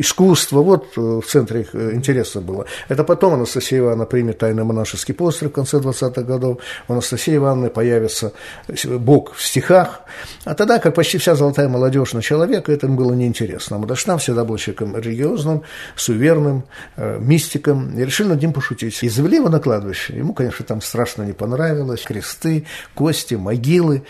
[0.00, 2.66] искусство, вот в центре их интереса было.
[2.88, 6.58] Это потом Анастасия Ивановна примет тайный монашеский постриг в конце 20-х годов.
[6.88, 6.92] У
[7.30, 8.32] Ивановны появится
[8.84, 10.02] Бог в стихах.
[10.44, 13.78] А тогда, как почти вся золотая молодежь на человека, это им было неинтересно.
[13.78, 15.62] Мадашнам всегда был человеком религиозным,
[15.96, 16.64] суверенным,
[16.96, 17.98] э, мистиком.
[17.98, 19.02] И решили над ним пошутить.
[19.02, 20.16] И завели его на кладбище.
[20.16, 22.02] Ему, конечно, там страшно не понравилось.
[22.02, 24.02] Кресты, кости, могилы.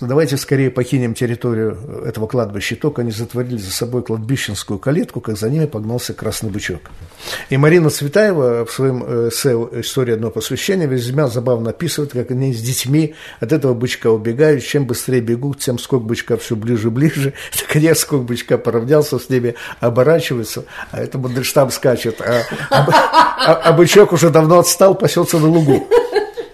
[0.00, 2.74] Ну, давайте скорее покинем территорию этого кладбища.
[2.74, 6.80] И только они затворили за собой кладбищенскую калитку, как за ними погнался красный бычок.
[7.50, 12.52] И Марина Цветаева в своем э, эссе «История одного посвящения» весьма забавно описывает, как они
[12.60, 14.62] с детьми от этого бычка убегают.
[14.64, 17.32] Чем быстрее бегут, тем скок бычка все ближе и ближе.
[17.60, 22.20] Наконец скок бычка поравнялся с ними, оборачивается, а это Мандельштам скачет.
[22.20, 22.86] А, а,
[23.46, 25.88] а- а бычок уже давно отстал, пасется на лугу.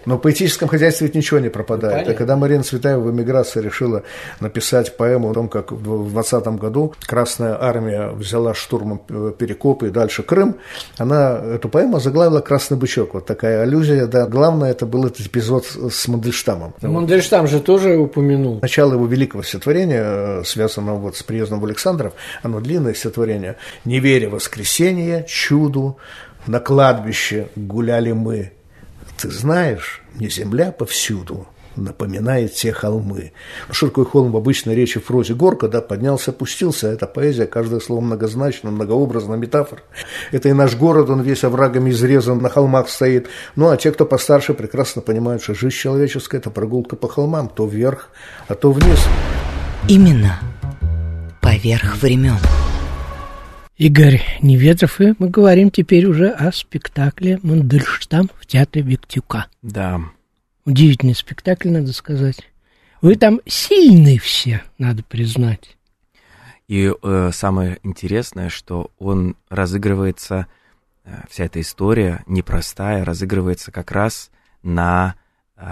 [0.06, 2.08] Но в поэтическом хозяйстве ведь ничего не пропадает.
[2.08, 4.04] И когда Марина Цветаева в эмиграции решила
[4.40, 9.90] написать поэму о том, как в 20 году Красная Армия взяла штурмом э, Перекопы и
[9.90, 10.56] дальше Крым,
[10.96, 13.14] она эту поэму заглавила «Красный бычок».
[13.14, 14.06] Вот такая аллюзия.
[14.06, 14.26] Да.
[14.26, 16.74] Главное, это был этот эпизод с Мандельштамом.
[16.80, 18.60] Мандельштам же тоже упомянул.
[18.62, 22.12] Начало его великого стихотворения, э, связанного вот с приездом в Александров,
[22.42, 23.56] оно длинное стихотворение.
[23.84, 25.98] «Не веря в воскресенье, чуду,
[26.46, 28.52] на кладбище гуляли мы.
[29.16, 31.46] Ты знаешь, мне земля повсюду
[31.76, 33.32] напоминает те холмы.
[33.78, 38.00] Такое холм в обычной речи в прозе горка, да, поднялся, опустился, это поэзия, каждое слово
[38.00, 39.82] многозначно, многообразно, метафор.
[40.32, 43.28] Это и наш город, он весь оврагами изрезан, на холмах стоит.
[43.54, 47.66] Ну, а те, кто постарше, прекрасно понимают, что жизнь человеческая– это прогулка по холмам, то
[47.66, 48.10] вверх,
[48.48, 48.98] а то вниз.
[49.88, 50.40] Именно
[51.40, 52.38] поверх времен.
[53.76, 59.48] Игорь Неветров, и мы говорим теперь уже о спектакле «Мандельштам» в театре Виктюка.
[59.60, 60.00] Да.
[60.64, 62.38] Удивительный спектакль, надо сказать.
[63.02, 65.76] Вы там сильные все, надо признать.
[66.68, 70.46] И э, самое интересное, что он разыгрывается,
[71.04, 74.30] э, вся эта история непростая, разыгрывается как раз
[74.62, 75.16] на
[75.56, 75.66] э,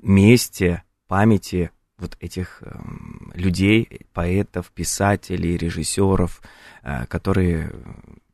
[0.00, 2.70] месте памяти вот этих э,
[3.34, 6.42] людей, поэтов, писателей, режиссеров,
[6.82, 7.72] э, которые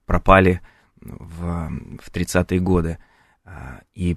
[0.06, 0.60] пропали
[1.00, 2.98] в, в 30-е годы.
[3.44, 4.16] Э, и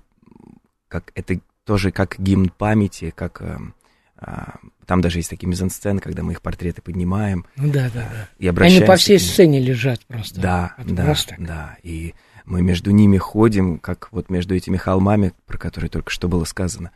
[0.87, 3.41] как, это тоже как гимн памяти, как...
[3.41, 3.57] Э,
[4.21, 4.43] э,
[4.85, 7.45] там даже есть такие мизансцены, когда мы их портреты поднимаем.
[7.55, 8.29] Ну да, да, да.
[8.37, 10.41] И Они по всей сцене лежат просто.
[10.41, 11.77] Да, Это да, просто да.
[11.83, 12.13] И
[12.45, 16.91] мы между ними ходим, как вот между этими холмами, про которые только что было сказано.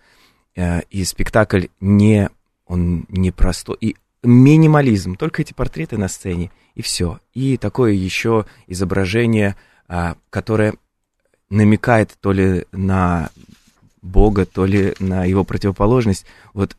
[0.56, 2.30] Э, И спектакль не,
[2.66, 3.78] он не простой.
[3.82, 7.20] И минимализм, только эти портреты на сцене, и все.
[7.34, 9.56] И такое еще изображение,
[9.88, 10.74] а, которое
[11.50, 13.30] намекает то ли на
[14.02, 16.26] Бога, то ли на его противоположность.
[16.54, 16.76] Вот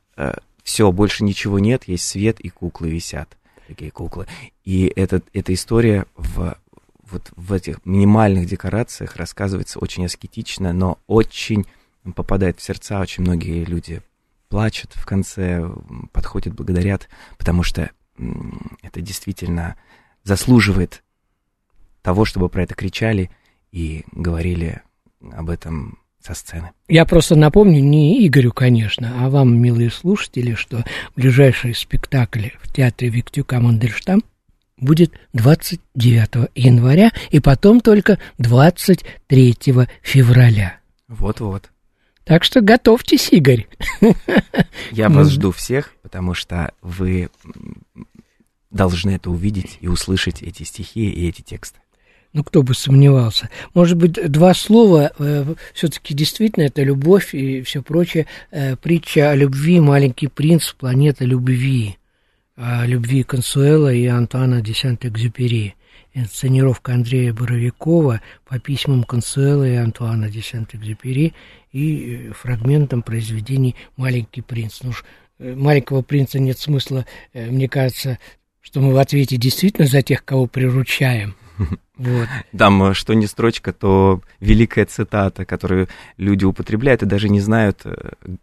[0.67, 3.37] все, больше ничего нет, есть свет и куклы висят,
[3.69, 4.27] такие куклы.
[4.65, 6.59] И этот, эта история в,
[7.09, 11.67] вот в этих минимальных декорациях рассказывается очень аскетично, но очень
[12.15, 13.01] попадает в сердца.
[13.01, 14.03] Очень многие люди
[14.49, 15.69] плачут в конце,
[16.13, 17.91] подходят, благодарят, потому что
[18.83, 19.77] это действительно
[20.23, 21.03] заслуживает
[22.03, 23.31] того, чтобы про это кричали
[23.73, 24.83] и говорили
[25.33, 26.73] об этом со сцены.
[26.89, 30.85] Я просто напомню, не Игорю, конечно, а вам, милые слушатели, что
[31.15, 34.23] ближайший спектакль в театре Виктюка Мандельштам
[34.79, 39.57] будет 29 января и потом только 23
[40.03, 40.81] февраля.
[41.09, 41.71] Вот-вот.
[42.27, 43.69] Так что готовьтесь, Игорь.
[44.91, 47.31] Я вас жду всех, потому что вы
[48.73, 51.79] должны это увидеть и услышать эти стихи и эти тексты.
[52.33, 53.49] Ну, кто бы сомневался.
[53.75, 58.27] Может быть, два слова, э, все-таки действительно это любовь и все прочее.
[58.51, 61.97] Э, притча о любви, маленький принц, планета любви.
[62.57, 65.77] О любви Консуэла и Антуана де Сент-Экзюпери.
[66.17, 71.35] Инсценировка Андрея Боровикова по письмам Консуэла и Антуана де Сент-Экзюпери
[71.73, 74.81] и э, фрагментам произведений «Маленький принц».
[74.83, 75.05] Ну уж
[75.39, 77.05] э, «Маленького принца» нет смысла,
[77.35, 78.19] э, мне кажется,
[78.63, 81.37] что мы в ответе действительно за тех, кого приручаем.
[81.99, 82.29] Вот.
[82.57, 85.89] Там, э, что не строчка, то великая цитата, которую
[86.19, 87.95] люди употребляют и даже не знают, э,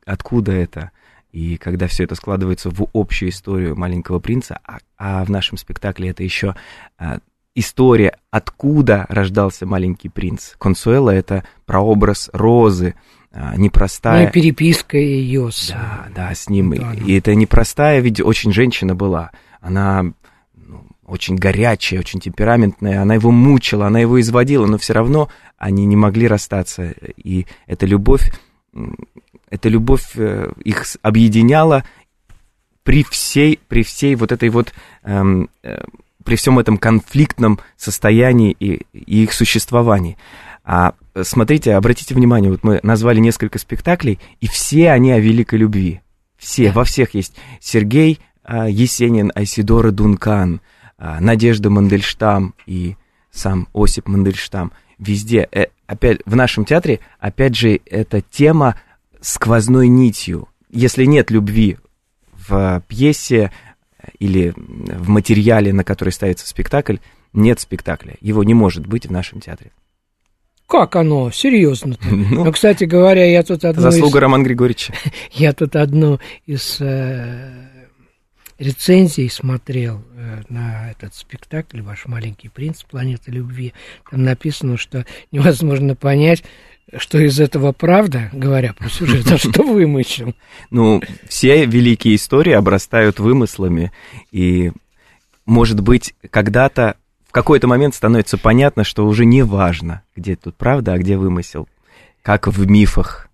[0.06, 0.90] откуда это.
[1.32, 6.10] И когда все это складывается в общую историю маленького принца, а, а в нашем спектакле
[6.10, 6.56] это еще
[6.98, 7.20] а,
[7.56, 10.54] история, откуда рождался маленький принц.
[10.58, 12.96] Консуэла это прообраз розы,
[13.32, 14.24] а, непростая.
[14.24, 15.70] Ну и переписка ее с...
[15.70, 16.76] Да, да, с ним.
[16.76, 19.32] Да, и, и это непростая, ведь очень женщина была.
[19.60, 20.04] Она
[20.56, 23.02] ну, очень горячая, очень темпераментная.
[23.02, 26.94] Она его мучила, она его изводила, но все равно они не могли расстаться.
[27.18, 28.32] И эта любовь,
[29.50, 31.84] эта любовь э, их объединяла
[32.84, 34.74] при всей, при всей вот этой вот,
[35.04, 35.84] эм, э,
[36.24, 40.18] при всем этом конфликтном состоянии и, и их существовании.
[40.64, 45.60] А э, смотрите, обратите внимание, вот мы назвали несколько спектаклей, и все они о великой
[45.60, 46.02] любви.
[46.38, 50.62] Все, во всех есть Сергей а, Есенин, Айсидора Дункан,
[50.98, 52.98] а, Надежда Мандельштам и
[53.32, 54.74] сам Осип Мандельштам.
[55.00, 58.76] Везде, э, опять в нашем театре, опять же, эта тема
[59.22, 60.50] сквозной нитью.
[60.70, 61.78] Если нет любви
[62.48, 63.52] в пьесе
[64.20, 66.98] или в материале, на который ставится спектакль,
[67.34, 68.16] нет спектакля.
[68.22, 69.72] Его не может быть в нашем театре.
[70.68, 71.30] Как оно?
[71.32, 71.98] Серьезно.
[72.04, 74.94] Ну, Ну, кстати говоря, я тут одну заслуга из, Романа Григорьевича.
[75.32, 77.68] я тут одну из э,
[78.58, 82.84] рецензий смотрел э, на этот спектакль «Ваш маленький принц.
[82.84, 83.74] Планета любви».
[84.10, 86.44] Там написано, что невозможно понять,
[86.98, 90.34] что из этого правда, говоря про сюжет, а что вымысел.
[90.70, 93.92] Ну, все великие истории обрастают вымыслами,
[94.32, 94.72] и,
[95.46, 100.94] может быть, когда-то, в какой-то момент становится понятно, что уже не важно, где тут правда,
[100.94, 101.68] а где вымысел,
[102.22, 103.30] как в мифах.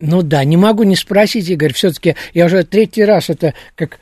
[0.00, 3.98] Ну да, не могу не спросить, Игорь, все-таки я уже третий раз это как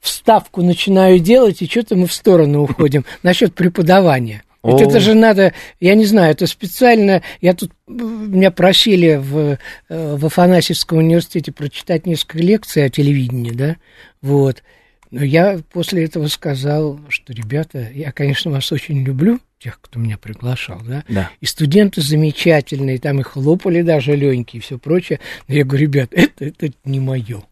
[0.00, 4.42] вставку начинаю делать, и что-то мы в сторону уходим насчет преподавания.
[4.66, 4.84] Ведь О.
[4.88, 9.58] это же надо, я не знаю, это специально, я тут, меня просили в,
[9.88, 13.76] э, в Афанасьевском университете прочитать несколько лекций о телевидении, да,
[14.22, 14.62] вот.
[15.10, 20.18] Но я после этого сказал, что, ребята, я, конечно, вас очень люблю, тех, кто меня
[20.18, 21.30] приглашал, да, Да.
[21.40, 25.20] и студенты замечательные, там и хлопали даже Леньки и все прочее.
[25.48, 27.42] Но я говорю, ребят, это, это не мое.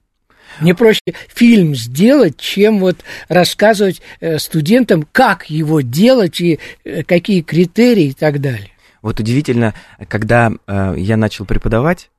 [0.61, 7.43] Мне проще фильм сделать, чем вот рассказывать э, студентам, как его делать и э, какие
[7.43, 8.71] критерии и так далее.
[9.03, 9.75] Вот удивительно,
[10.09, 12.11] когда э, я начал преподавать,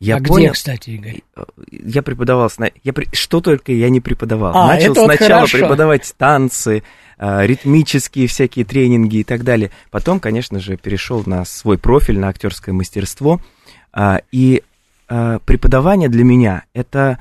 [0.00, 1.20] Я а понял, где, кстати, Игорь?
[1.70, 2.50] я преподавал,
[2.84, 4.54] я что только я не преподавал.
[4.54, 5.58] А, Начал это вот сначала хорошо.
[5.58, 6.82] преподавать танцы,
[7.18, 9.70] ритмические всякие тренинги и так далее.
[9.90, 13.40] Потом, конечно же, перешел на свой профиль, на актерское мастерство.
[13.92, 14.62] А, И
[15.08, 17.18] преподавание для меня это,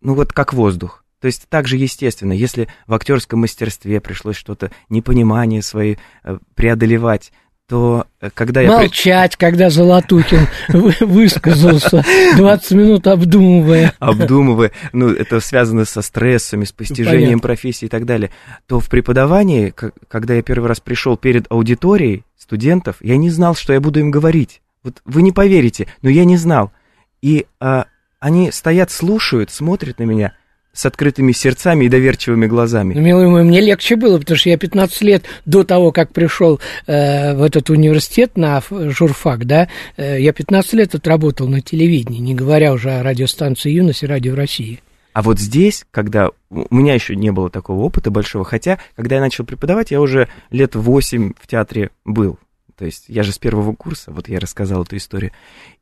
[0.00, 1.04] ну вот как воздух.
[1.20, 7.30] То есть так же естественно, если в актерском мастерстве пришлось что-то, непонимание свои э, преодолевать,
[7.68, 8.68] то э, когда я...
[8.78, 12.04] при- Молчать, когда Золотухин вы- высказался,
[12.36, 13.92] 20 минут обдумывая.
[13.98, 17.40] обдумывая, ну, это связано со стрессами, с постижением Понятно.
[17.42, 18.30] профессии и так далее,
[18.66, 19.74] то в преподавании,
[20.08, 24.10] когда я первый раз пришел перед аудиторией студентов, я не знал, что я буду им
[24.10, 24.62] говорить.
[24.82, 26.72] Вот вы не поверите, но я не знал.
[27.20, 27.84] И а,
[28.20, 30.34] они стоят, слушают, смотрят на меня
[30.72, 32.94] с открытыми сердцами и доверчивыми глазами.
[32.94, 36.60] Ну, милый мой, мне легче было, потому что я 15 лет до того, как пришел
[36.86, 42.34] э, в этот университет на журфак, да, э, я 15 лет отработал на телевидении, не
[42.34, 44.80] говоря уже о радиостанции «Юность» и «Радио России».
[45.12, 49.20] А вот здесь, когда у меня еще не было такого опыта большого, хотя, когда я
[49.20, 52.38] начал преподавать, я уже лет восемь в театре был.
[52.80, 55.32] То есть я же с первого курса, вот я рассказал эту историю.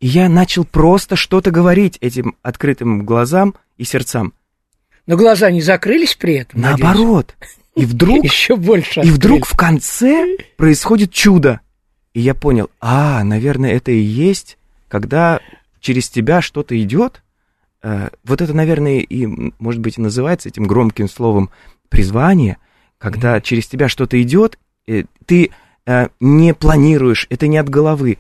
[0.00, 4.34] И я начал просто что-то говорить этим открытым глазам и сердцам.
[5.06, 6.60] Но глаза не закрылись при этом?
[6.60, 7.36] Наоборот.
[7.76, 11.60] И вдруг, Еще больше и вдруг в конце происходит чудо.
[12.14, 15.38] И я понял, а, наверное, это и есть, когда
[15.78, 17.22] через тебя что-то идет.
[17.80, 21.50] Э, Вот это, наверное, и, может быть, и называется этим громким словом
[21.90, 22.56] призвание,
[22.98, 24.58] когда через тебя что-то идет,
[25.26, 25.52] ты
[26.20, 28.18] не планируешь, это не от головы.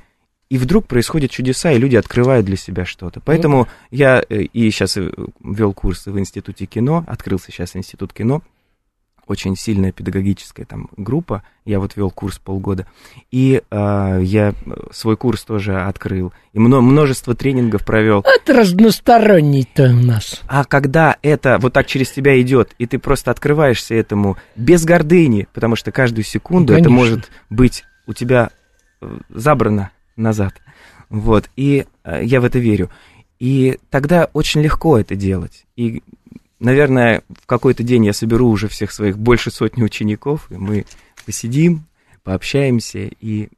[0.48, 3.20] И вдруг происходят чудеса, и люди открывают для себя что-то.
[3.20, 4.96] Поэтому я э, и сейчас
[5.40, 8.42] вел курсы в Институте кино, открылся сейчас Институт кино,
[9.28, 11.42] очень сильная педагогическая там группа.
[11.64, 12.86] Я вот вел курс полгода.
[13.30, 14.54] И э, я
[14.90, 16.32] свой курс тоже открыл.
[16.52, 18.24] И мно- множество тренингов провел.
[18.24, 20.40] Это разносторонний-то у нас.
[20.48, 25.46] А когда это вот так через тебя идет, и ты просто открываешься этому без гордыни,
[25.52, 27.06] потому что каждую секунду Ну, это конечно.
[27.06, 28.50] может быть у тебя
[29.00, 30.54] э, забрано назад.
[31.10, 31.50] Вот.
[31.56, 32.90] И э, я в это верю.
[33.38, 35.64] И тогда очень легко это делать.
[35.76, 36.02] И,
[36.60, 40.84] наверное, в какой-то день я соберу уже всех своих больше сотни учеников, и мы
[41.24, 41.86] посидим,
[42.22, 43.48] пообщаемся, и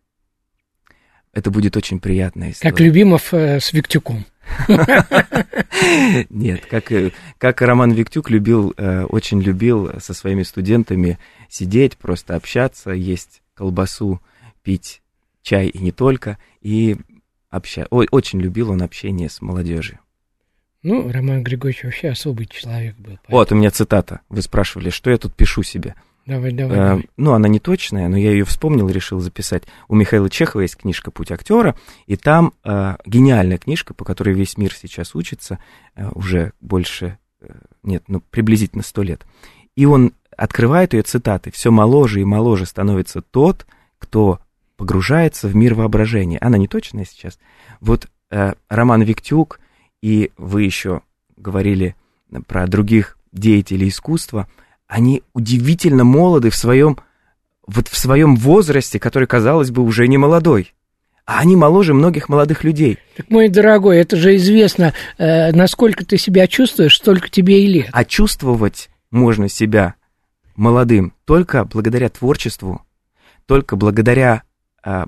[1.32, 2.70] это будет очень приятная история.
[2.70, 4.24] Как Любимов э, с Виктюком.
[6.28, 12.34] Нет, как, э, как Роман Виктюк любил, э, очень любил со своими студентами сидеть, просто
[12.34, 14.20] общаться, есть колбасу,
[14.62, 15.02] пить
[15.42, 16.96] чай и не только, и
[17.48, 17.86] обща...
[17.90, 20.00] Ой, очень любил он общение с молодежью.
[20.82, 23.18] Ну, Роман Григорьевич вообще особый человек был.
[23.28, 24.20] Вот, у меня цитата.
[24.28, 25.94] Вы спрашивали, что я тут пишу себе.
[26.26, 27.08] Давай, давай, Э, давай.
[27.16, 29.64] ну, она не точная, но я ее вспомнил, решил записать.
[29.88, 31.76] У Михаила Чехова есть книжка «Путь актера»,
[32.06, 35.58] и там э, гениальная книжка, по которой весь мир сейчас учится,
[35.96, 37.52] э, уже больше, э,
[37.82, 39.26] нет, ну, приблизительно сто лет.
[39.76, 41.50] И он открывает ее цитаты.
[41.50, 43.66] «Все моложе и моложе становится тот,
[43.98, 44.40] кто
[44.76, 46.38] погружается в мир воображения».
[46.40, 47.38] Она не точная сейчас.
[47.80, 49.59] Вот э, Роман Виктюк,
[50.02, 51.02] и вы еще
[51.36, 51.96] говорили
[52.46, 54.48] про других деятелей искусства,
[54.86, 56.98] они удивительно молоды в своем,
[57.66, 60.74] вот в своем возрасте, который, казалось бы, уже не молодой.
[61.26, 62.98] А они моложе многих молодых людей.
[63.16, 67.88] Так, мой дорогой, это же известно, э, насколько ты себя чувствуешь, столько тебе и лет.
[67.92, 69.94] А чувствовать можно себя
[70.56, 72.82] молодым только благодаря творчеству,
[73.46, 74.42] только благодаря
[74.82, 75.06] а,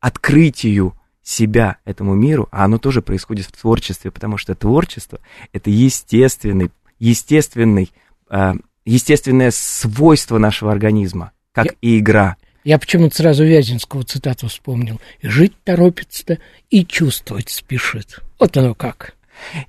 [0.00, 0.94] открытию
[1.24, 5.18] себя этому миру, а оно тоже происходит в творчестве, потому что творчество
[5.52, 7.90] это естественный, естественный,
[8.28, 8.54] а,
[8.84, 12.36] естественное свойство нашего организма, как Я- и игра.
[12.62, 15.00] Я почему-то сразу Вяземского цитату вспомнил.
[15.20, 16.38] «И жить торопится,
[16.70, 18.20] и чувствовать спешит».
[18.38, 19.14] Вот оно как.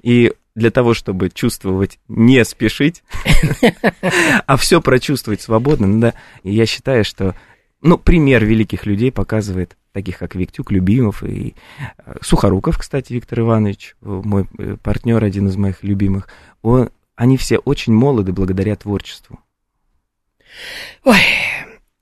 [0.02, 3.04] И для того, чтобы чувствовать, не спешить,
[4.48, 7.36] а все прочувствовать свободно, надо, и я считаю, что,
[7.82, 13.96] ну, пример великих людей показывает, таких как Виктюк, Любимов и э, Сухоруков, кстати, Виктор Иванович,
[14.02, 16.28] э, мой э, партнер, один из моих любимых,
[16.62, 19.40] он, они все очень молоды благодаря творчеству.
[21.06, 21.22] Ой,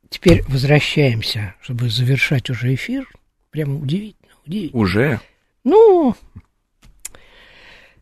[0.09, 3.07] теперь возвращаемся, чтобы завершать уже эфир.
[3.51, 4.81] Прямо удивительно, удивительно.
[4.81, 5.19] Уже?
[5.63, 6.15] Ну,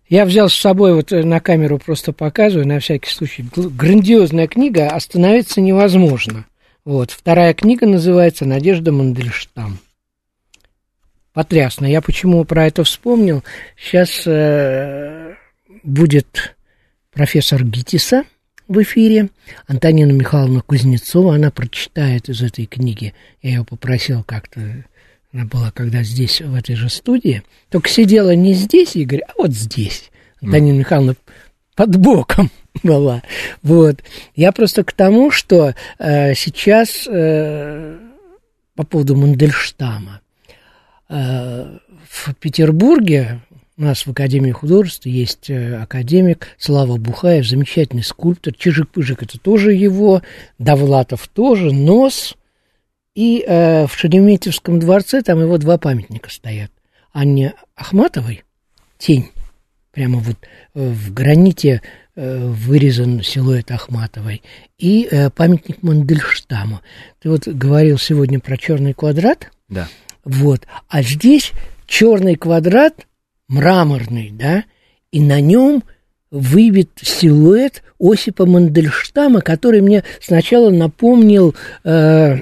[0.08, 5.60] я взял с собой, вот на камеру просто показываю, на всякий случай, грандиозная книга «Остановиться
[5.60, 6.46] невозможно».
[6.84, 9.78] Вот, вторая книга называется «Надежда Мандельштам».
[11.32, 11.86] Потрясно.
[11.86, 13.44] Я почему про это вспомнил?
[13.78, 15.36] Сейчас э,
[15.84, 16.56] будет
[17.14, 18.24] профессор ГИТИСа
[18.68, 19.30] в эфире,
[19.68, 23.14] Антонина Михайловна Кузнецова, она прочитает из этой книги.
[23.44, 24.84] Я ее попросил как-то
[25.32, 27.44] Она была когда здесь, в этой же студии.
[27.70, 30.10] Только сидела не здесь, Игорь, а вот здесь.
[30.42, 31.16] Антонина Михайловна
[31.76, 32.50] под боком
[32.84, 33.24] была.
[33.62, 34.02] Вот.
[34.36, 37.98] Я просто к тому, что э, сейчас э,
[38.76, 40.22] по поводу Мандельштама.
[41.10, 41.78] Э,
[42.10, 43.42] в Петербурге
[43.78, 48.54] у нас в Академии художеств есть э, академик Слава Бухаев, замечательный скульптор.
[48.54, 50.22] Чижик-пыжик это тоже его,
[50.60, 52.36] Довлатов тоже, Нос.
[53.16, 56.72] И э, в Шереметьевском дворце там его два памятника стоят.
[57.12, 58.44] Анне Ахматовой,
[58.98, 59.32] тень,
[59.92, 60.38] прямо вот
[60.76, 61.82] э, в граните
[62.16, 64.42] вырезан силуэт Ахматовой,
[64.78, 66.82] и э, памятник Мандельштаму.
[67.22, 69.52] Ты вот говорил сегодня про черный квадрат.
[69.70, 69.88] Да.
[70.24, 70.68] Вот.
[70.90, 71.52] А здесь
[71.88, 73.06] черный квадрат
[73.48, 74.64] мраморный, да,
[75.12, 75.84] и на нем
[76.32, 81.54] выбит силуэт Осипа Мандельштама, который мне сначала напомнил,
[81.84, 82.38] э,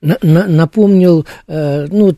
[0.00, 2.16] на, на, напомнил, э, ну,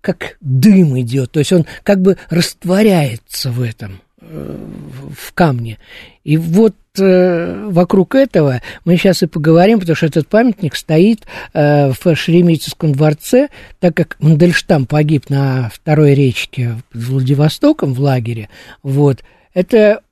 [0.00, 5.78] как дым идет, то есть он как бы растворяется в этом, э, в камне.
[6.24, 11.90] И вот э, вокруг этого мы сейчас и поговорим, потому что этот памятник стоит э,
[11.92, 13.48] в Шереметьевском дворце,
[13.80, 18.48] так как Мандельштам погиб на второй речке под Владивостоком в лагере,
[18.82, 19.22] вот,
[19.54, 20.02] это,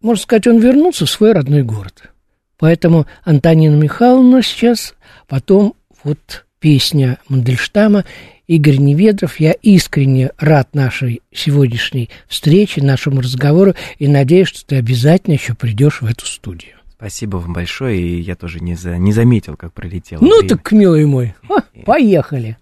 [0.00, 2.10] можно сказать, он вернулся в свой родной город.
[2.58, 4.94] Поэтому Антонина Михайловна сейчас,
[5.26, 8.04] потом вот песня Мандельштама
[8.46, 9.40] Игорь Неведров.
[9.40, 16.02] Я искренне рад нашей сегодняшней встрече, нашему разговору, и надеюсь, что ты обязательно еще придешь
[16.02, 16.76] в эту студию.
[16.96, 20.48] Спасибо вам большое, и я тоже не, за, не заметил, как пролетело Ну время.
[20.48, 22.56] так, милый мой, а, поехали.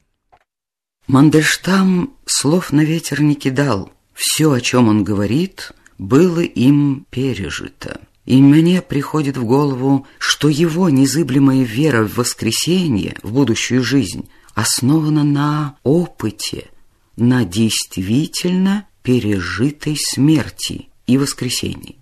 [1.07, 3.93] Мандельштам слов на ветер не кидал.
[4.15, 8.01] Все, о чем он говорит, было им пережито.
[8.25, 15.25] И мне приходит в голову, что его незыблемая вера в воскресенье, в будущую жизнь, основана
[15.25, 16.71] на опыте,
[17.17, 21.99] на действительно пережитой смерти и воскресении.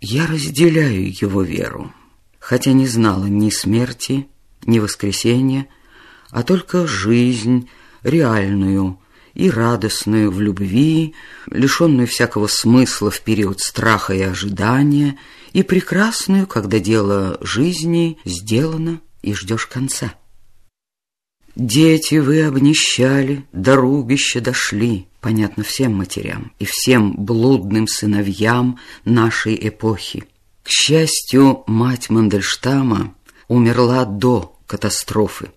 [0.00, 1.92] Я разделяю его веру,
[2.38, 4.28] хотя не знала ни смерти,
[4.64, 5.66] ни воскресения,
[6.30, 7.68] а только жизнь
[8.02, 8.98] реальную
[9.34, 11.14] и радостную в любви,
[11.50, 15.18] лишенную всякого смысла в период страха и ожидания,
[15.52, 20.14] и прекрасную, когда дело жизни сделано и ждешь конца.
[21.58, 30.24] Дети вы обнищали, до рубища дошли, понятно всем матерям и всем блудным сыновьям нашей эпохи.
[30.62, 33.12] К счастью, мать Мандельштама
[33.48, 35.50] умерла до катастрофы.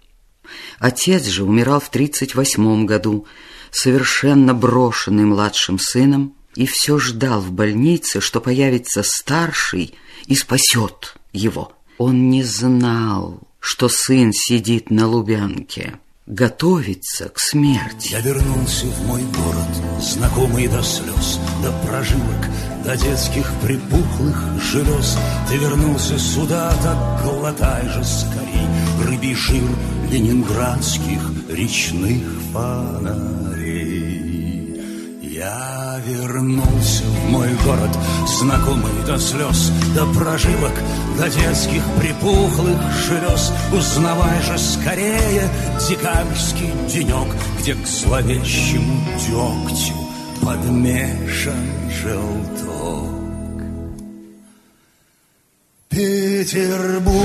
[0.80, 3.28] Отец же умирал в 38 году,
[3.70, 9.94] совершенно брошенный младшим сыном, и все ждал в больнице, что появится старший
[10.26, 11.74] и спасет его.
[12.00, 15.94] Он не знал, что сын сидит на Лубянке,
[16.26, 18.12] готовится к смерти.
[18.12, 22.48] Я вернулся в мой город, знакомый до слез, до прожилок,
[22.84, 25.18] до детских припухлых желез.
[25.48, 28.68] Ты вернулся сюда, так глотай же скорей
[29.06, 29.70] рыбий жир
[30.10, 33.61] ленинградских речных фонарей.
[35.42, 37.90] Я вернулся в мой город,
[38.28, 40.74] знакомый до слез, до прожилок,
[41.18, 42.78] до детских припухлых
[43.08, 43.52] желез.
[43.74, 45.50] Узнавай же скорее
[45.90, 49.96] декабрьский денек, где к зловещему дегтю
[50.46, 53.64] подмешан желток.
[55.90, 57.16] Петербург,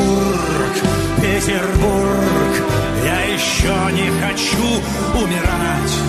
[1.19, 2.65] Петербург,
[3.05, 6.06] я еще не хочу умирать.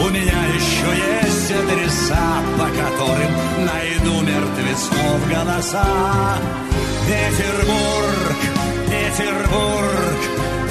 [0.00, 3.32] У меня еще есть адреса, по которым
[3.66, 6.38] найду мертвецов голоса.
[7.06, 8.38] Петербург,
[8.86, 10.18] Петербург,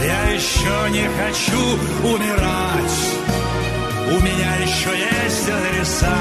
[0.04, 1.64] я еще не хочу
[2.08, 2.98] умирать.
[4.10, 6.18] У меня еще есть адреса,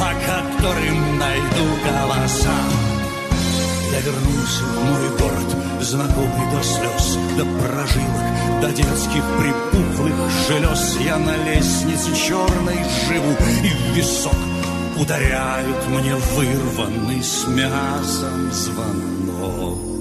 [0.00, 2.58] по которым найду голоса.
[3.92, 5.50] Я вернулся в мой город,
[5.82, 7.01] знакомый до слез,
[7.36, 10.14] до прожилок, до детских припухлых
[10.48, 10.96] желез.
[11.00, 12.78] Я на лестнице черной
[13.08, 14.36] живу, и в висок
[14.96, 19.92] ударяют мне вырванный с мясом звонок.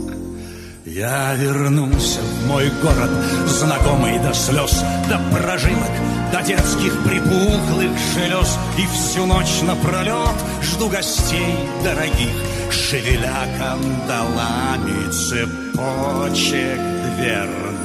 [0.86, 3.10] Я вернулся в мой город,
[3.48, 5.92] знакомый до слез, до прожилок,
[6.34, 8.58] до детских припухлых желез.
[8.78, 12.34] И всю ночь напролет жду гостей дорогих,
[12.72, 16.80] Шевеля кандалами цепочек
[17.17, 17.82] дверных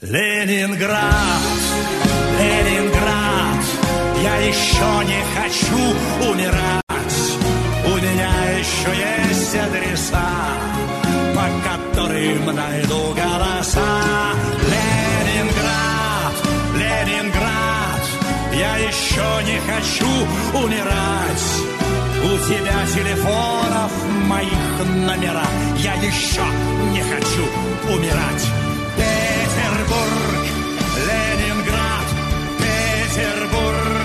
[0.00, 1.42] Ленинград,
[2.38, 3.64] Ленинград
[4.22, 6.82] Я еще не хочу умирать.
[7.84, 10.30] У меня еще есть адреса
[11.34, 14.00] По которым найду голоса.
[14.72, 16.34] Ленинград,
[16.76, 18.02] Ленинград
[18.52, 20.08] Я еще не хочу
[20.64, 21.77] умирать.
[22.20, 23.92] У тебя телефонов
[24.26, 25.46] моих номера.
[25.78, 26.42] Я еще
[26.92, 27.44] не хочу
[27.94, 28.44] умирать.
[28.96, 30.44] Петербург,
[31.06, 32.06] Ленинград,
[32.58, 33.98] Петербург.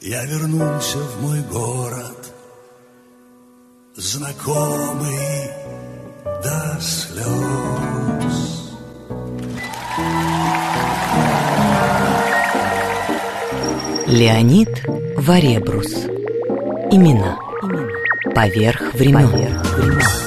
[0.00, 2.32] Я вернулся в мой город,
[3.96, 5.50] знакомый
[6.42, 8.36] до слез.
[14.08, 14.84] Леонид
[15.16, 16.06] Варебрус.
[16.92, 17.38] Имена.
[18.34, 19.28] Поверх времен.
[19.28, 20.25] Поверх времен.